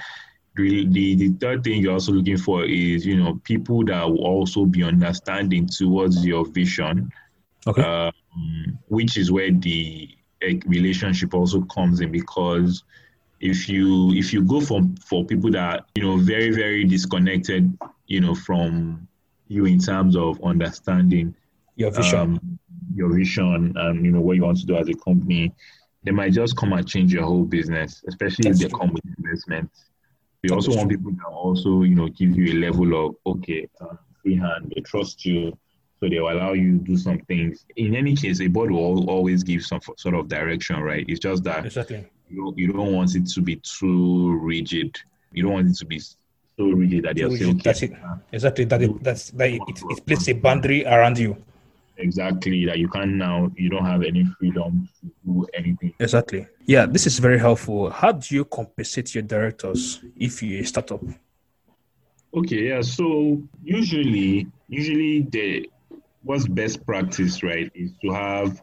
the, 0.55 0.87
the, 0.87 1.17
the 1.17 1.29
third 1.41 1.65
thing 1.65 1.83
you're 1.83 1.95
also 1.95 2.13
looking 2.13 2.37
for 2.37 2.65
is 2.65 3.05
you 3.05 3.17
know 3.17 3.41
people 3.45 3.85
that 3.87 4.05
will 4.05 4.25
also 4.25 4.65
be 4.65 4.85
understanding 4.85 5.67
towards 5.67 6.25
your 6.25 6.45
vision. 6.45 7.11
Okay. 7.67 7.83
Um, 7.83 8.13
which 8.89 9.17
is 9.17 9.31
where 9.31 9.51
the 9.51 10.09
uh, 10.43 10.55
relationship 10.67 11.35
also 11.35 11.63
comes 11.63 12.01
in 12.01 12.11
because 12.11 12.83
if 13.43 13.69
you 13.69 14.13
if 14.13 14.33
you 14.33 14.43
go 14.45 14.61
for 14.61 14.81
for 15.05 15.25
people 15.27 15.51
that 15.51 15.85
you 15.97 16.03
know 16.03 16.17
very 16.17 16.51
very 16.51 16.85
disconnected 16.85 17.77
you 18.07 18.21
know 18.21 18.35
from 18.35 19.07
you 19.49 19.67
in 19.67 19.79
terms 19.81 20.17
of 20.17 20.41
understanding 20.45 21.35
your 21.75 21.91
vision. 21.91 22.19
um, 22.19 22.59
your 22.95 23.13
vision 23.15 23.73
and 23.77 24.05
you 24.07 24.13
know 24.13 24.21
what 24.21 24.37
you 24.37 24.45
want 24.45 24.57
to 24.59 24.65
do 24.65 24.77
as 24.77 24.89
a 24.89 24.95
company 24.95 25.53
they 26.05 26.13
might 26.13 26.33
just 26.33 26.57
come 26.57 26.73
and 26.73 26.87
change 26.89 27.13
your 27.13 27.25
whole 27.25 27.45
business 27.45 28.03
especially 28.07 28.45
That's 28.49 28.61
if 28.61 28.69
they 28.69 28.71
true. 28.71 28.79
come 28.79 28.93
with 28.93 29.03
investment 29.19 29.71
we 30.43 30.49
That's 30.49 30.53
also 30.53 30.71
true. 30.71 30.79
want 30.79 30.91
people 30.91 31.11
that 31.11 31.27
also 31.27 31.83
you 31.83 31.97
know 31.97 32.09
give 32.09 32.37
you 32.37 32.53
a 32.53 32.57
level 32.67 33.07
of 33.07 33.17
okay 33.27 33.69
uh, 33.81 33.97
free 34.23 34.37
hand 34.37 34.73
they 34.75 34.83
trust 34.83 35.27
you 35.27 35.53
so 35.99 36.09
they 36.09 36.19
will 36.21 36.33
allow 36.33 36.53
you 36.53 36.79
to 36.79 36.85
do 36.85 36.97
some 36.97 37.21
things. 37.29 37.65
In 37.77 37.95
any 37.95 38.17
case 38.17 38.41
a 38.41 38.49
board 38.49 38.73
will 38.73 39.09
always 39.09 39.45
give 39.45 39.65
some 39.65 39.79
sort 39.97 40.17
of 40.17 40.27
direction 40.27 40.81
right? 40.81 41.05
It's 41.09 41.21
just 41.21 41.45
that 41.45 41.65
exactly 41.65 42.05
you 42.33 42.43
don't, 42.43 42.59
you 42.59 42.73
don't 42.73 42.93
want 42.93 43.15
it 43.15 43.27
to 43.27 43.41
be 43.41 43.57
too 43.57 44.39
rigid. 44.39 44.99
You 45.33 45.45
don't 45.45 45.53
want 45.53 45.69
it 45.69 45.77
to 45.77 45.85
be 45.85 45.99
so 45.99 46.17
rigid 46.59 47.05
that 47.05 47.17
they'll 47.17 47.31
say, 47.37 47.45
okay, 47.51 47.61
that's 47.63 47.83
it. 47.83 47.93
Exactly. 48.33 48.65
That 48.65 48.83
it, 48.83 49.03
that's 49.03 49.31
that 49.31 49.51
it, 49.51 49.63
it 49.69 50.07
places 50.07 50.29
a 50.29 50.33
boundary 50.33 50.85
around 50.87 51.19
you. 51.19 51.37
Exactly. 51.99 52.65
That 52.67 52.79
you 52.79 52.89
can 52.89 53.19
now 53.19 53.51
you 53.57 53.69
don't 53.69 53.85
have 53.85 54.03
any 54.03 54.25
freedom 54.39 54.89
to 55.01 55.11
do 55.25 55.47
anything. 55.55 55.95
Exactly. 55.99 56.47
Yeah, 56.65 56.87
this 56.87 57.07
is 57.07 57.19
very 57.19 57.39
helpful. 57.39 57.91
How 57.91 58.13
do 58.13 58.35
you 58.35 58.45
compensate 58.45 59.15
your 59.15 59.23
directors 59.23 60.01
if 60.17 60.43
you're 60.43 60.63
a 60.63 60.65
startup? 60.65 61.03
Okay, 62.35 62.69
yeah. 62.69 62.81
So 62.81 63.43
usually 63.63 64.47
usually 64.69 65.23
the 65.23 65.71
what's 66.23 66.47
best 66.47 66.85
practice, 66.87 67.43
right, 67.43 67.71
is 67.75 67.93
to 68.03 68.13
have 68.13 68.63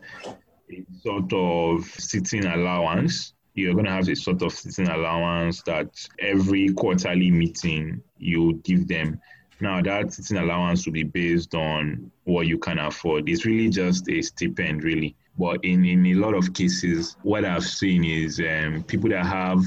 a 0.72 0.86
sort 1.02 1.32
of 1.34 1.86
sitting 1.86 2.46
allowance 2.46 3.34
you're 3.54 3.74
going 3.74 3.86
to 3.86 3.92
have 3.92 4.08
a 4.08 4.16
sort 4.16 4.42
of 4.42 4.54
sitting 4.54 4.88
allowance 4.88 5.62
that 5.64 5.90
every 6.20 6.70
quarterly 6.74 7.32
meeting 7.32 8.02
you 8.18 8.54
give 8.64 8.88
them. 8.88 9.20
Now, 9.62 9.82
that 9.82 10.14
sitting 10.14 10.38
allowance 10.38 10.86
will 10.86 10.94
be 10.94 11.04
based 11.04 11.54
on 11.54 12.12
what 12.24 12.48
you 12.48 12.58
can 12.58 12.80
afford. 12.80 13.28
It's 13.28 13.46
really 13.46 13.70
just 13.70 14.10
a 14.10 14.22
stipend, 14.22 14.84
really. 14.84 15.16
But 15.38 15.64
in, 15.66 15.84
in 15.86 16.06
a 16.06 16.14
lot 16.16 16.34
of 16.34 16.54
cases, 16.54 17.18
what 17.24 17.44
I've 17.44 17.66
seen 17.66 18.06
is 18.06 18.40
um, 18.40 18.84
people 18.84 19.10
that 19.10 19.26
have, 19.26 19.62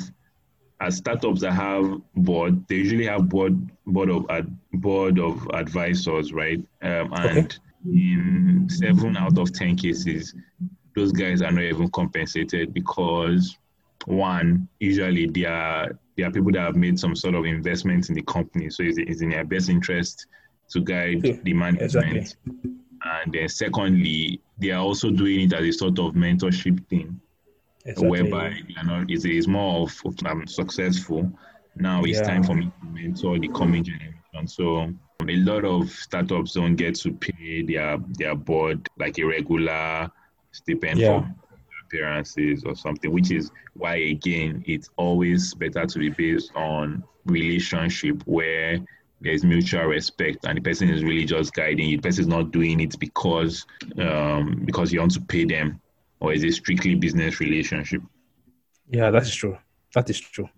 as 0.81 0.97
startups 0.97 1.43
that 1.43 1.53
have 1.53 2.01
board, 2.15 2.67
they 2.69 2.77
usually 2.77 3.07
have 3.07 3.29
board 3.29 3.71
board 3.87 4.11
of 4.11 4.27
ad, 4.31 4.55
board 4.73 5.19
of 5.19 5.47
advisors, 5.53 6.33
right? 6.33 6.59
Um, 6.83 7.13
and 7.15 7.59
in 7.87 8.69
seven 8.71 9.17
out 9.17 9.39
of 9.39 9.53
ten 9.53 9.77
cases, 9.77 10.35
those 10.95 11.13
guys 11.13 11.41
are 11.43 11.53
not 11.53 11.65
even 11.65 11.91
compensated 11.91 12.75
because 12.75 13.57
one, 14.07 14.69
usually 14.81 15.27
they 15.27 15.45
are 15.45 15.99
they 16.17 16.23
are 16.23 16.31
people 16.31 16.53
that 16.53 16.61
have 16.61 16.77
made 16.77 16.99
some 16.99 17.17
sort 17.17 17.35
of 17.35 17.45
investment 17.45 18.09
in 18.09 18.15
the 18.15 18.23
company, 18.23 18.71
so 18.71 18.83
it's, 18.83 18.99
it's 18.99 19.23
in 19.23 19.31
their 19.31 19.45
best 19.45 19.69
interest 19.69 20.27
to 20.71 20.81
guide 20.81 21.25
yeah, 21.25 21.37
the 21.43 21.53
management. 21.53 22.17
Exactly. 22.17 22.71
And 23.05 23.33
then 23.33 23.49
secondly, 23.49 24.41
they 24.59 24.71
are 24.71 24.83
also 24.83 25.11
doing 25.11 25.41
it 25.41 25.53
as 25.53 25.67
a 25.67 25.73
sort 25.73 25.99
of 25.99 26.15
mentorship 26.15 26.87
thing, 26.89 27.21
exactly. 27.85 28.09
whereby 28.09 28.55
you 28.69 28.85
know 28.85 29.05
it's, 29.09 29.25
it's 29.25 29.47
more 29.47 29.83
of, 29.83 30.01
of 30.05 30.15
I'm 30.25 30.47
successful. 30.47 31.31
Now 31.77 32.05
it's 32.05 32.19
yeah. 32.19 32.25
time 32.25 32.45
for 32.45 32.55
me 32.55 32.67
to 32.67 32.87
mentor 32.87 33.39
the 33.39 33.49
coming 33.49 33.83
generation. 33.83 34.47
So 34.47 34.79
um, 34.79 35.01
a 35.29 35.37
lot 35.37 35.65
of 35.65 35.91
startups 35.91 36.53
don't 36.53 36.77
get 36.77 36.95
to 36.97 37.13
pay 37.13 37.63
their 37.63 37.99
their 38.19 38.35
board 38.35 38.89
like 38.99 39.19
a 39.19 39.25
regular 39.25 40.11
stipend 40.53 41.01
yeah. 41.01 41.21
for 41.21 41.35
appearances 41.93 42.65
or 42.65 42.75
something, 42.75 43.13
which 43.13 43.31
is 43.31 43.51
why 43.75 43.97
again 43.97 44.65
it's 44.67 44.91
always 44.97 45.55
better 45.55 45.87
to 45.87 45.99
be 45.99 46.09
based 46.09 46.51
on 46.55 47.05
relationship 47.27 48.23
where 48.25 48.79
there's 49.21 49.45
mutual 49.45 49.85
respect 49.85 50.45
and 50.45 50.57
the 50.59 50.63
person 50.63 50.89
is 50.89 51.05
really 51.05 51.25
just 51.25 51.53
guiding 51.55 51.89
you. 51.89 51.97
The 51.99 52.03
person 52.03 52.23
is 52.23 52.29
not 52.29 52.51
doing 52.51 52.81
it 52.81 52.99
because 52.99 53.67
um, 53.99 54.63
because 54.65 54.93
you 54.93 55.01
want 55.01 55.13
to 55.13 55.21
pay 55.21 55.45
them 55.45 55.81
or 56.21 56.33
is 56.33 56.43
it 56.43 56.55
strictly 56.55 56.95
business 56.95 57.41
relationship? 57.41 58.03
Yeah, 58.89 59.11
that's 59.11 59.35
true. 59.35 59.59
That 59.95 60.09
is 60.11 60.19
true. 60.21 60.49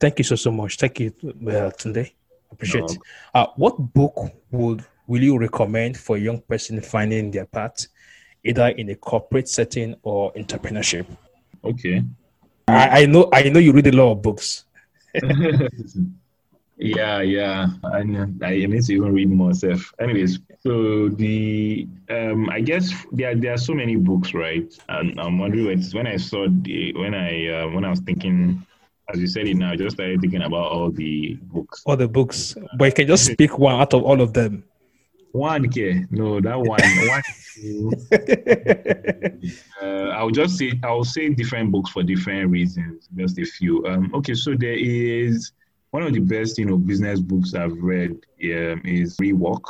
Thank 0.00 0.18
you 0.18 0.24
so 0.24 0.36
so 0.36 0.50
much. 0.50 0.76
Thank 0.76 1.00
you, 1.00 1.12
uh, 1.22 1.70
Tunde. 1.78 2.12
Appreciate 2.50 2.80
no. 2.80 2.86
it. 2.86 2.98
Uh, 3.34 3.46
what 3.56 3.76
book 3.78 4.32
would 4.50 4.84
will 5.06 5.22
you 5.22 5.38
recommend 5.38 5.96
for 5.96 6.16
a 6.16 6.20
young 6.20 6.40
person 6.40 6.80
finding 6.80 7.30
their 7.30 7.46
path 7.46 7.86
either 8.48 8.68
in 8.68 8.88
a 8.90 8.94
corporate 8.94 9.48
setting 9.48 9.94
or 10.02 10.32
entrepreneurship. 10.32 11.06
Okay. 11.64 12.02
I, 12.66 13.02
I 13.02 13.06
know 13.06 13.28
I 13.32 13.48
know 13.48 13.60
you 13.60 13.72
read 13.72 13.86
a 13.86 13.92
lot 13.92 14.12
of 14.12 14.22
books. 14.22 14.64
Yeah, 16.78 17.22
yeah. 17.22 17.70
I, 17.84 17.98
I 17.98 18.02
need 18.04 18.84
to 18.84 18.94
even 18.94 19.12
read 19.12 19.30
more 19.30 19.52
stuff. 19.52 19.92
Anyways, 19.98 20.38
so 20.60 21.08
the 21.08 21.88
um, 22.08 22.48
I 22.50 22.60
guess 22.60 22.92
there 23.10 23.34
there 23.34 23.54
are 23.54 23.58
so 23.58 23.74
many 23.74 23.96
books, 23.96 24.32
right? 24.32 24.72
And 24.88 25.18
I'm 25.18 25.38
wondering 25.38 25.82
when 25.92 26.06
I 26.06 26.16
saw 26.16 26.46
the 26.48 26.92
when 26.94 27.14
I 27.14 27.48
uh, 27.48 27.68
when 27.70 27.84
I 27.84 27.90
was 27.90 27.98
thinking, 28.00 28.64
as 29.12 29.18
you 29.18 29.26
said 29.26 29.48
it 29.48 29.56
now, 29.56 29.72
I 29.72 29.76
just 29.76 29.96
started 29.96 30.20
thinking 30.20 30.42
about 30.42 30.70
all 30.70 30.90
the 30.90 31.34
books. 31.42 31.82
All 31.84 31.96
the 31.96 32.06
books, 32.06 32.54
but 32.76 32.84
you 32.84 32.92
can 32.92 33.06
just 33.08 33.26
speak 33.32 33.58
one 33.58 33.80
out 33.80 33.92
of 33.92 34.04
all 34.04 34.20
of 34.20 34.32
them. 34.32 34.62
One, 35.32 35.66
okay, 35.66 36.04
no, 36.10 36.40
that 36.40 36.58
one, 36.58 36.80
one. 37.08 37.22
uh, 39.82 40.10
I'll 40.14 40.30
just 40.30 40.56
say 40.56 40.72
I'll 40.82 41.04
say 41.04 41.28
different 41.30 41.70
books 41.70 41.90
for 41.90 42.02
different 42.02 42.50
reasons. 42.50 43.08
Just 43.14 43.38
a 43.38 43.44
few. 43.44 43.86
Um, 43.86 44.10
okay, 44.14 44.34
so 44.34 44.54
there 44.54 44.72
is 44.72 45.52
one 45.90 46.02
of 46.02 46.12
the 46.12 46.20
best, 46.20 46.58
you 46.58 46.64
know, 46.64 46.76
business 46.76 47.20
books 47.20 47.54
I've 47.54 47.76
read 47.78 48.12
um, 48.12 48.82
is 48.84 49.16
Rework. 49.18 49.62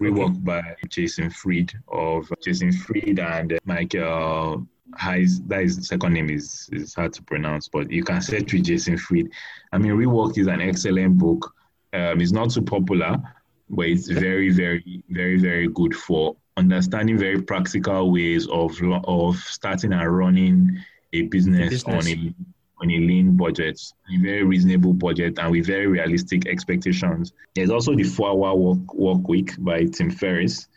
Rework 0.00 0.30
okay. 0.30 0.38
by 0.40 0.76
Jason 0.88 1.30
Fried 1.30 1.72
of 1.88 2.30
Jason 2.42 2.72
Fried 2.72 3.18
and 3.18 3.54
uh, 3.54 3.58
Michael 3.64 4.66
Heiss. 4.96 5.46
That 5.48 5.62
is 5.62 5.86
second 5.88 6.12
name 6.12 6.30
is 6.30 6.68
is 6.72 6.94
hard 6.94 7.12
to 7.14 7.22
pronounce, 7.22 7.68
but 7.68 7.90
you 7.90 8.04
can 8.04 8.22
search 8.22 8.52
with 8.52 8.64
Jason 8.64 8.96
Fried. 8.96 9.28
I 9.72 9.78
mean, 9.78 9.92
Rework 9.92 10.38
is 10.38 10.46
an 10.46 10.60
excellent 10.60 11.18
book. 11.18 11.52
Um, 11.92 12.20
it's 12.20 12.32
not 12.32 12.50
too 12.50 12.62
popular, 12.62 13.16
but 13.70 13.86
it's 13.86 14.08
very, 14.08 14.50
very, 14.50 15.02
very, 15.08 15.38
very 15.38 15.68
good 15.68 15.94
for 15.94 16.36
understanding 16.56 17.16
very 17.16 17.40
practical 17.40 18.10
ways 18.10 18.46
of 18.48 18.76
of 19.04 19.36
starting 19.36 19.92
and 19.92 20.16
running 20.16 20.78
a 21.12 21.22
business, 21.22 21.70
business. 21.70 22.06
on 22.06 22.12
a 22.12 22.34
on 22.80 22.90
a 22.90 22.98
lean 22.98 23.36
budget, 23.36 23.80
a 24.14 24.18
very 24.18 24.42
reasonable 24.44 24.92
budget, 24.92 25.38
and 25.38 25.50
with 25.50 25.66
very 25.66 25.86
realistic 25.86 26.46
expectations. 26.46 27.32
There's 27.54 27.70
also 27.70 27.94
the 27.94 28.04
Four 28.04 28.30
Hour 28.30 28.54
Work, 28.54 28.94
work 28.94 29.28
Week 29.28 29.52
by 29.58 29.84
Tim 29.86 30.10
Ferriss. 30.10 30.68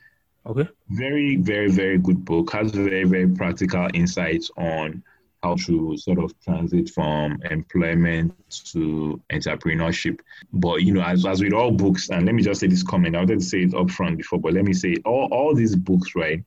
Okay. 0.46 0.68
Very, 0.90 1.36
very, 1.36 1.70
very 1.70 2.00
good 2.00 2.26
book. 2.26 2.52
Has 2.52 2.72
very, 2.72 3.04
very 3.04 3.28
practical 3.28 3.88
insights 3.94 4.50
on 4.58 5.04
how 5.44 5.56
to 5.56 5.98
sort 5.98 6.20
of 6.20 6.40
transit 6.42 6.90
from 6.90 7.40
employment 7.50 8.34
to 8.72 9.20
entrepreneurship. 9.32 10.20
But 10.54 10.84
you 10.84 10.94
know, 10.94 11.02
as, 11.02 11.26
as 11.26 11.42
with 11.42 11.54
all 11.54 11.72
books, 11.72 12.10
and 12.10 12.26
let 12.26 12.36
me 12.36 12.44
just 12.44 12.60
say 12.60 12.68
this 12.68 12.84
comment, 12.84 13.16
I 13.16 13.20
wanted 13.20 13.40
to 13.40 13.46
say 13.46 13.64
it 13.64 13.74
up 13.74 13.90
front 13.90 14.18
before, 14.18 14.40
but 14.40 14.54
let 14.54 14.66
me 14.66 14.74
say 14.74 14.96
all, 15.06 15.28
all 15.32 15.56
these 15.56 15.76
books, 15.76 16.16
right? 16.16 16.44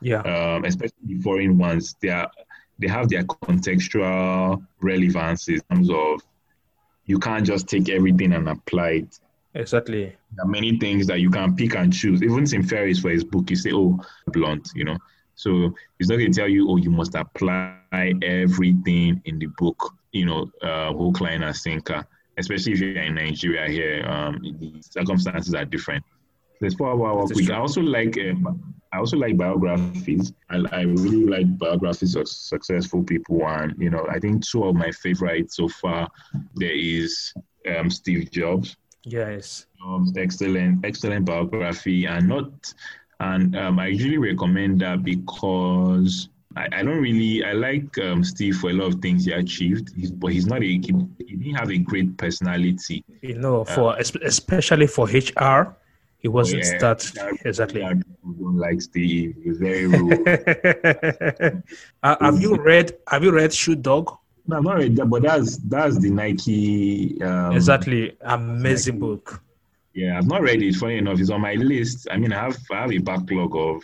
Yeah. 0.00 0.20
Um, 0.20 0.64
especially 0.64 0.96
the 1.04 1.20
foreign 1.20 1.58
ones, 1.58 1.94
they 2.00 2.08
are 2.08 2.30
they 2.78 2.88
have 2.88 3.08
their 3.08 3.22
contextual 3.22 4.66
relevance 4.80 5.48
in 5.48 5.60
terms 5.70 5.88
of 5.90 6.20
you 7.06 7.18
can't 7.18 7.46
just 7.46 7.68
take 7.68 7.88
everything 7.88 8.32
and 8.32 8.48
apply 8.48 8.90
it. 8.90 9.20
Exactly. 9.54 10.16
There 10.34 10.44
are 10.44 10.48
many 10.48 10.78
things 10.78 11.06
that 11.08 11.20
you 11.20 11.30
can 11.30 11.54
pick 11.54 11.74
and 11.76 11.92
choose. 11.92 12.22
Even 12.22 12.44
Tim 12.44 12.62
Ferriss 12.62 13.00
for 13.00 13.10
his 13.10 13.22
book, 13.22 13.50
you 13.50 13.56
say, 13.56 13.70
oh, 13.72 14.00
blunt, 14.28 14.70
you 14.74 14.84
know. 14.84 14.98
So 15.34 15.74
he's 15.98 16.08
not 16.08 16.16
going 16.16 16.32
to 16.32 16.38
tell 16.38 16.48
you, 16.48 16.68
oh, 16.70 16.76
you 16.76 16.90
must 16.90 17.14
apply 17.14 17.78
everything 18.22 19.20
in 19.24 19.38
the 19.38 19.46
book, 19.58 19.94
you 20.12 20.26
know, 20.26 20.50
uh, 20.62 20.92
whole 20.92 21.12
client 21.12 21.44
as 21.44 21.62
sinker, 21.62 22.06
especially 22.38 22.72
if 22.72 22.80
you're 22.80 23.02
in 23.02 23.14
Nigeria 23.14 23.68
here. 23.68 24.06
Um, 24.06 24.40
the 24.42 24.82
circumstances 24.82 25.54
are 25.54 25.64
different. 25.64 26.04
There's 26.60 26.74
four 26.74 26.90
hour 26.90 27.16
work 27.16 27.34
week. 27.34 27.50
I 27.50 27.58
also 27.58 27.80
like 27.80 28.16
um, 28.18 28.72
I 28.92 28.98
also 28.98 29.16
like 29.16 29.36
biographies. 29.36 30.32
I, 30.48 30.62
I 30.70 30.82
really 30.82 31.24
like 31.24 31.58
biographies 31.58 32.14
of 32.14 32.28
successful 32.28 33.02
people, 33.02 33.44
and 33.44 33.74
you 33.78 33.90
know, 33.90 34.06
I 34.08 34.20
think 34.20 34.46
two 34.46 34.64
of 34.64 34.76
my 34.76 34.92
favorites 34.92 35.56
so 35.56 35.68
far 35.68 36.08
there 36.54 36.70
is 36.70 37.34
um, 37.76 37.90
Steve 37.90 38.30
Jobs. 38.30 38.76
Yes, 39.04 39.66
um, 39.84 40.12
excellent, 40.16 40.84
excellent 40.86 41.24
biography, 41.24 42.04
and 42.04 42.28
not, 42.28 42.72
and 43.22 43.56
um, 43.56 43.78
I 43.78 43.86
usually 43.86 44.18
recommend 44.18 44.80
that 44.80 45.04
because 45.04 46.28
I, 46.56 46.66
I 46.72 46.82
don't 46.82 47.00
really 47.00 47.44
I 47.44 47.52
like 47.52 47.96
um, 47.98 48.24
Steve 48.24 48.56
for 48.56 48.70
a 48.70 48.72
lot 48.72 48.94
of 48.94 49.00
things 49.00 49.24
he 49.24 49.32
achieved, 49.32 49.92
he's, 49.96 50.10
but 50.10 50.32
he's 50.32 50.46
not 50.46 50.60
a 50.62 50.66
he, 50.66 50.92
he, 51.18 51.36
didn't 51.36 51.54
have 51.54 51.70
a 51.70 51.78
great 51.78 52.16
personality. 52.16 53.04
You 53.20 53.38
know, 53.38 53.64
for 53.64 53.94
uh, 53.94 54.02
especially 54.24 54.88
for 54.88 55.06
HR, 55.06 55.76
he 56.18 56.28
wasn't 56.28 56.64
yeah. 56.64 56.78
that 56.78 57.38
exactly. 57.44 57.80
Don't 57.80 58.56
like 58.56 58.82
Steve. 58.82 59.36
He's 59.42 59.58
very 59.58 59.86
rude. 59.96 61.62
uh, 62.02 62.16
have 62.20 62.40
you 62.40 62.56
read 62.56 62.92
Have 63.08 63.22
you 63.22 63.32
read 63.32 63.52
Shoe 63.52 63.76
Dog? 63.76 64.16
No, 64.48 64.56
I'm 64.56 64.64
not 64.64 64.78
read 64.78 64.96
that, 64.96 65.06
but 65.06 65.22
that's 65.22 65.58
that's 65.58 65.98
the 66.00 66.10
Nike. 66.10 67.22
Um, 67.22 67.52
exactly, 67.52 68.16
amazing 68.22 68.94
Nike. 68.94 69.00
book. 69.00 69.42
Yeah, 69.94 70.16
I've 70.16 70.26
not 70.26 70.42
read 70.42 70.62
it. 70.62 70.74
Funny 70.76 70.98
enough, 70.98 71.20
it's 71.20 71.30
on 71.30 71.40
my 71.40 71.54
list. 71.54 72.08
I 72.10 72.16
mean, 72.16 72.32
I 72.32 72.44
have 72.44 72.58
I 72.70 72.80
have 72.82 72.92
a 72.92 72.98
backlog 72.98 73.54
of 73.54 73.82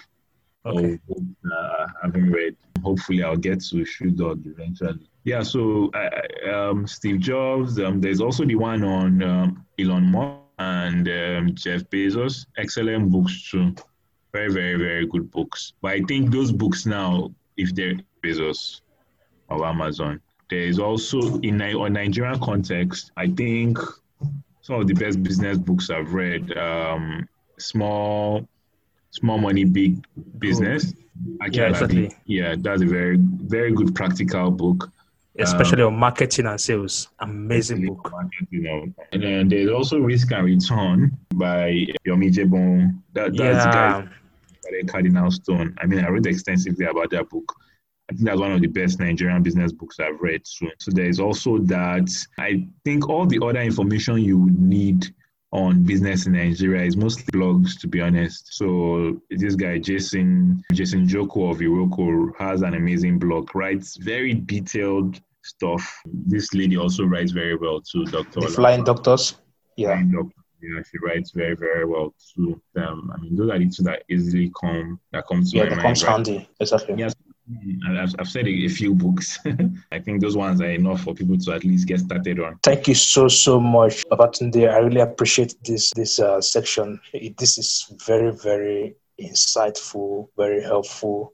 okay. 0.64 0.94
of 0.94 1.06
books 1.06 1.22
uh, 1.44 1.86
I 2.02 2.06
haven't 2.06 2.30
read. 2.30 2.56
Hopefully, 2.82 3.22
I'll 3.22 3.36
get 3.36 3.62
to 3.64 3.84
Shoe 3.84 4.10
Dog 4.10 4.42
eventually. 4.46 5.08
Yeah, 5.24 5.42
so 5.42 5.90
uh, 5.92 6.50
um, 6.50 6.86
Steve 6.86 7.20
Jobs. 7.20 7.78
Um, 7.78 8.00
there's 8.00 8.20
also 8.20 8.44
the 8.44 8.54
one 8.54 8.82
on 8.82 9.22
um, 9.22 9.66
Elon 9.78 10.04
Musk 10.04 10.40
and 10.58 11.08
um, 11.08 11.54
Jeff 11.54 11.82
Bezos. 11.90 12.46
Excellent 12.56 13.10
books 13.10 13.50
too. 13.50 13.74
Very, 14.32 14.52
very, 14.52 14.76
very 14.76 15.06
good 15.06 15.30
books. 15.30 15.74
But 15.82 15.92
I 15.92 16.00
think 16.02 16.30
those 16.30 16.52
books 16.52 16.86
now, 16.86 17.32
if 17.56 17.74
they're 17.74 17.98
Bezos 18.22 18.80
or 19.48 19.66
Amazon, 19.66 20.20
there 20.50 20.60
is 20.60 20.78
also 20.78 21.38
in 21.40 21.60
a 21.60 21.88
Nigerian 21.90 22.40
context, 22.40 23.12
I 23.16 23.28
think 23.28 23.78
some 24.68 24.80
of 24.82 24.86
the 24.86 24.92
best 24.92 25.22
business 25.22 25.56
books 25.56 25.88
I've 25.88 26.12
read. 26.12 26.54
Um, 26.58 27.26
small, 27.58 28.46
small 29.12 29.38
money, 29.38 29.64
big 29.64 30.04
business. 30.38 30.92
I 31.40 31.46
yeah, 31.46 31.70
exactly. 31.70 32.14
Yeah, 32.26 32.54
that's 32.58 32.82
a 32.82 32.84
very, 32.84 33.16
very 33.18 33.72
good 33.72 33.94
practical 33.94 34.50
book 34.50 34.90
especially 35.40 35.82
um, 35.82 35.94
on 35.94 36.00
marketing 36.00 36.46
and 36.46 36.60
sales. 36.60 37.08
Amazing 37.20 37.86
book. 37.86 38.12
You 38.50 38.60
know. 38.60 38.86
And 39.12 39.22
then 39.22 39.48
there's 39.48 39.70
also 39.70 40.00
Risk 40.00 40.32
and 40.32 40.44
Return 40.44 41.16
by 41.34 41.86
Yomi 42.06 42.30
Jebon. 42.34 43.00
That, 43.14 43.36
that's 43.36 43.64
yeah. 43.64 44.02
the 44.64 44.82
guy 44.82 44.92
Cardinal 44.92 45.30
Stone. 45.30 45.76
I 45.80 45.86
mean, 45.86 46.04
I 46.04 46.08
read 46.08 46.26
extensively 46.26 46.86
about 46.86 47.10
that 47.10 47.30
book. 47.30 47.54
I 48.10 48.14
think 48.14 48.24
that's 48.24 48.40
one 48.40 48.52
of 48.52 48.60
the 48.60 48.68
best 48.68 49.00
Nigerian 49.00 49.42
business 49.42 49.70
books 49.72 50.00
I've 50.00 50.20
read. 50.20 50.46
So, 50.46 50.66
so 50.78 50.90
there's 50.92 51.20
also 51.20 51.58
that. 51.58 52.08
I 52.38 52.66
think 52.84 53.08
all 53.08 53.26
the 53.26 53.40
other 53.44 53.60
information 53.60 54.18
you 54.18 54.38
would 54.38 54.58
need 54.58 55.14
on 55.52 55.82
business 55.82 56.26
in 56.26 56.32
Nigeria 56.32 56.84
is 56.84 56.96
mostly 56.96 57.24
blogs, 57.32 57.78
to 57.80 57.88
be 57.88 58.00
honest. 58.00 58.54
So 58.54 59.20
this 59.30 59.54
guy 59.54 59.78
Jason 59.78 60.62
Jason 60.72 61.06
Njoku 61.06 61.50
of 61.50 61.58
Iroko 61.58 62.32
has 62.38 62.62
an 62.62 62.74
amazing 62.74 63.18
blog, 63.18 63.54
writes 63.54 63.96
very 63.96 64.34
detailed 64.34 65.20
stuff. 65.42 66.02
This 66.06 66.54
lady 66.54 66.76
also 66.76 67.04
writes 67.04 67.32
very 67.32 67.56
well 67.56 67.80
too, 67.80 68.04
Dr. 68.06 68.40
The 68.40 68.48
flying 68.48 68.84
doctors. 68.84 69.36
Yeah. 69.76 69.88
Flying 69.88 70.10
doctor. 70.10 70.34
Yeah, 70.60 70.82
she 70.90 70.98
writes 70.98 71.30
very, 71.30 71.54
very 71.54 71.84
well 71.84 72.12
too. 72.34 72.60
Um, 72.76 73.12
I 73.14 73.20
mean, 73.20 73.36
those 73.36 73.48
are 73.50 73.58
the 73.58 73.68
two 73.70 73.84
that 73.84 74.02
easily 74.10 74.50
come 74.60 74.98
that 75.12 75.26
comes 75.28 75.52
to 75.52 75.58
yeah, 75.58 75.64
my 75.64 75.70
mind. 75.70 75.82
comes 75.82 76.04
right? 76.04 76.12
handy. 76.12 76.48
Exactly. 76.58 76.96
Yes. 76.98 77.14
I've, 77.88 78.14
I've 78.18 78.28
said 78.28 78.46
a, 78.46 78.50
a 78.50 78.68
few 78.68 78.94
books. 78.94 79.38
I 79.92 79.98
think 79.98 80.20
those 80.20 80.36
ones 80.36 80.60
are 80.60 80.70
enough 80.70 81.02
for 81.02 81.14
people 81.14 81.38
to 81.38 81.52
at 81.52 81.64
least 81.64 81.88
get 81.88 82.00
started 82.00 82.40
on. 82.40 82.58
Thank 82.62 82.88
you 82.88 82.94
so 82.94 83.28
so 83.28 83.60
much, 83.60 84.04
Babatunde. 84.08 84.70
I 84.70 84.78
really 84.78 85.00
appreciate 85.00 85.54
this 85.64 85.92
this 85.92 86.18
uh, 86.18 86.40
section. 86.40 87.00
This 87.38 87.58
is 87.58 87.92
very 88.06 88.32
very 88.32 88.96
insightful, 89.20 90.28
very 90.36 90.62
helpful, 90.62 91.32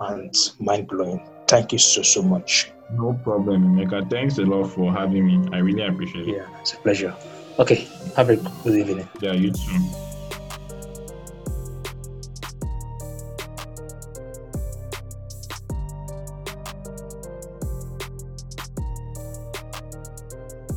and 0.00 0.34
mind 0.58 0.88
blowing. 0.88 1.20
Thank 1.46 1.72
you 1.72 1.78
so 1.78 2.02
so 2.02 2.22
much. 2.22 2.72
No 2.92 3.14
problem, 3.24 3.76
Emeka. 3.76 4.08
Thanks 4.10 4.38
a 4.38 4.42
lot 4.42 4.68
for 4.68 4.92
having 4.92 5.26
me. 5.26 5.48
I 5.52 5.58
really 5.58 5.86
appreciate 5.86 6.28
it. 6.28 6.36
Yeah, 6.36 6.60
it's 6.60 6.74
a 6.74 6.76
pleasure. 6.76 7.14
Okay, 7.58 7.88
have 8.16 8.30
a 8.30 8.36
good 8.36 8.76
evening. 8.76 9.08
Yeah, 9.20 9.32
you 9.32 9.52
too. 9.52 10.11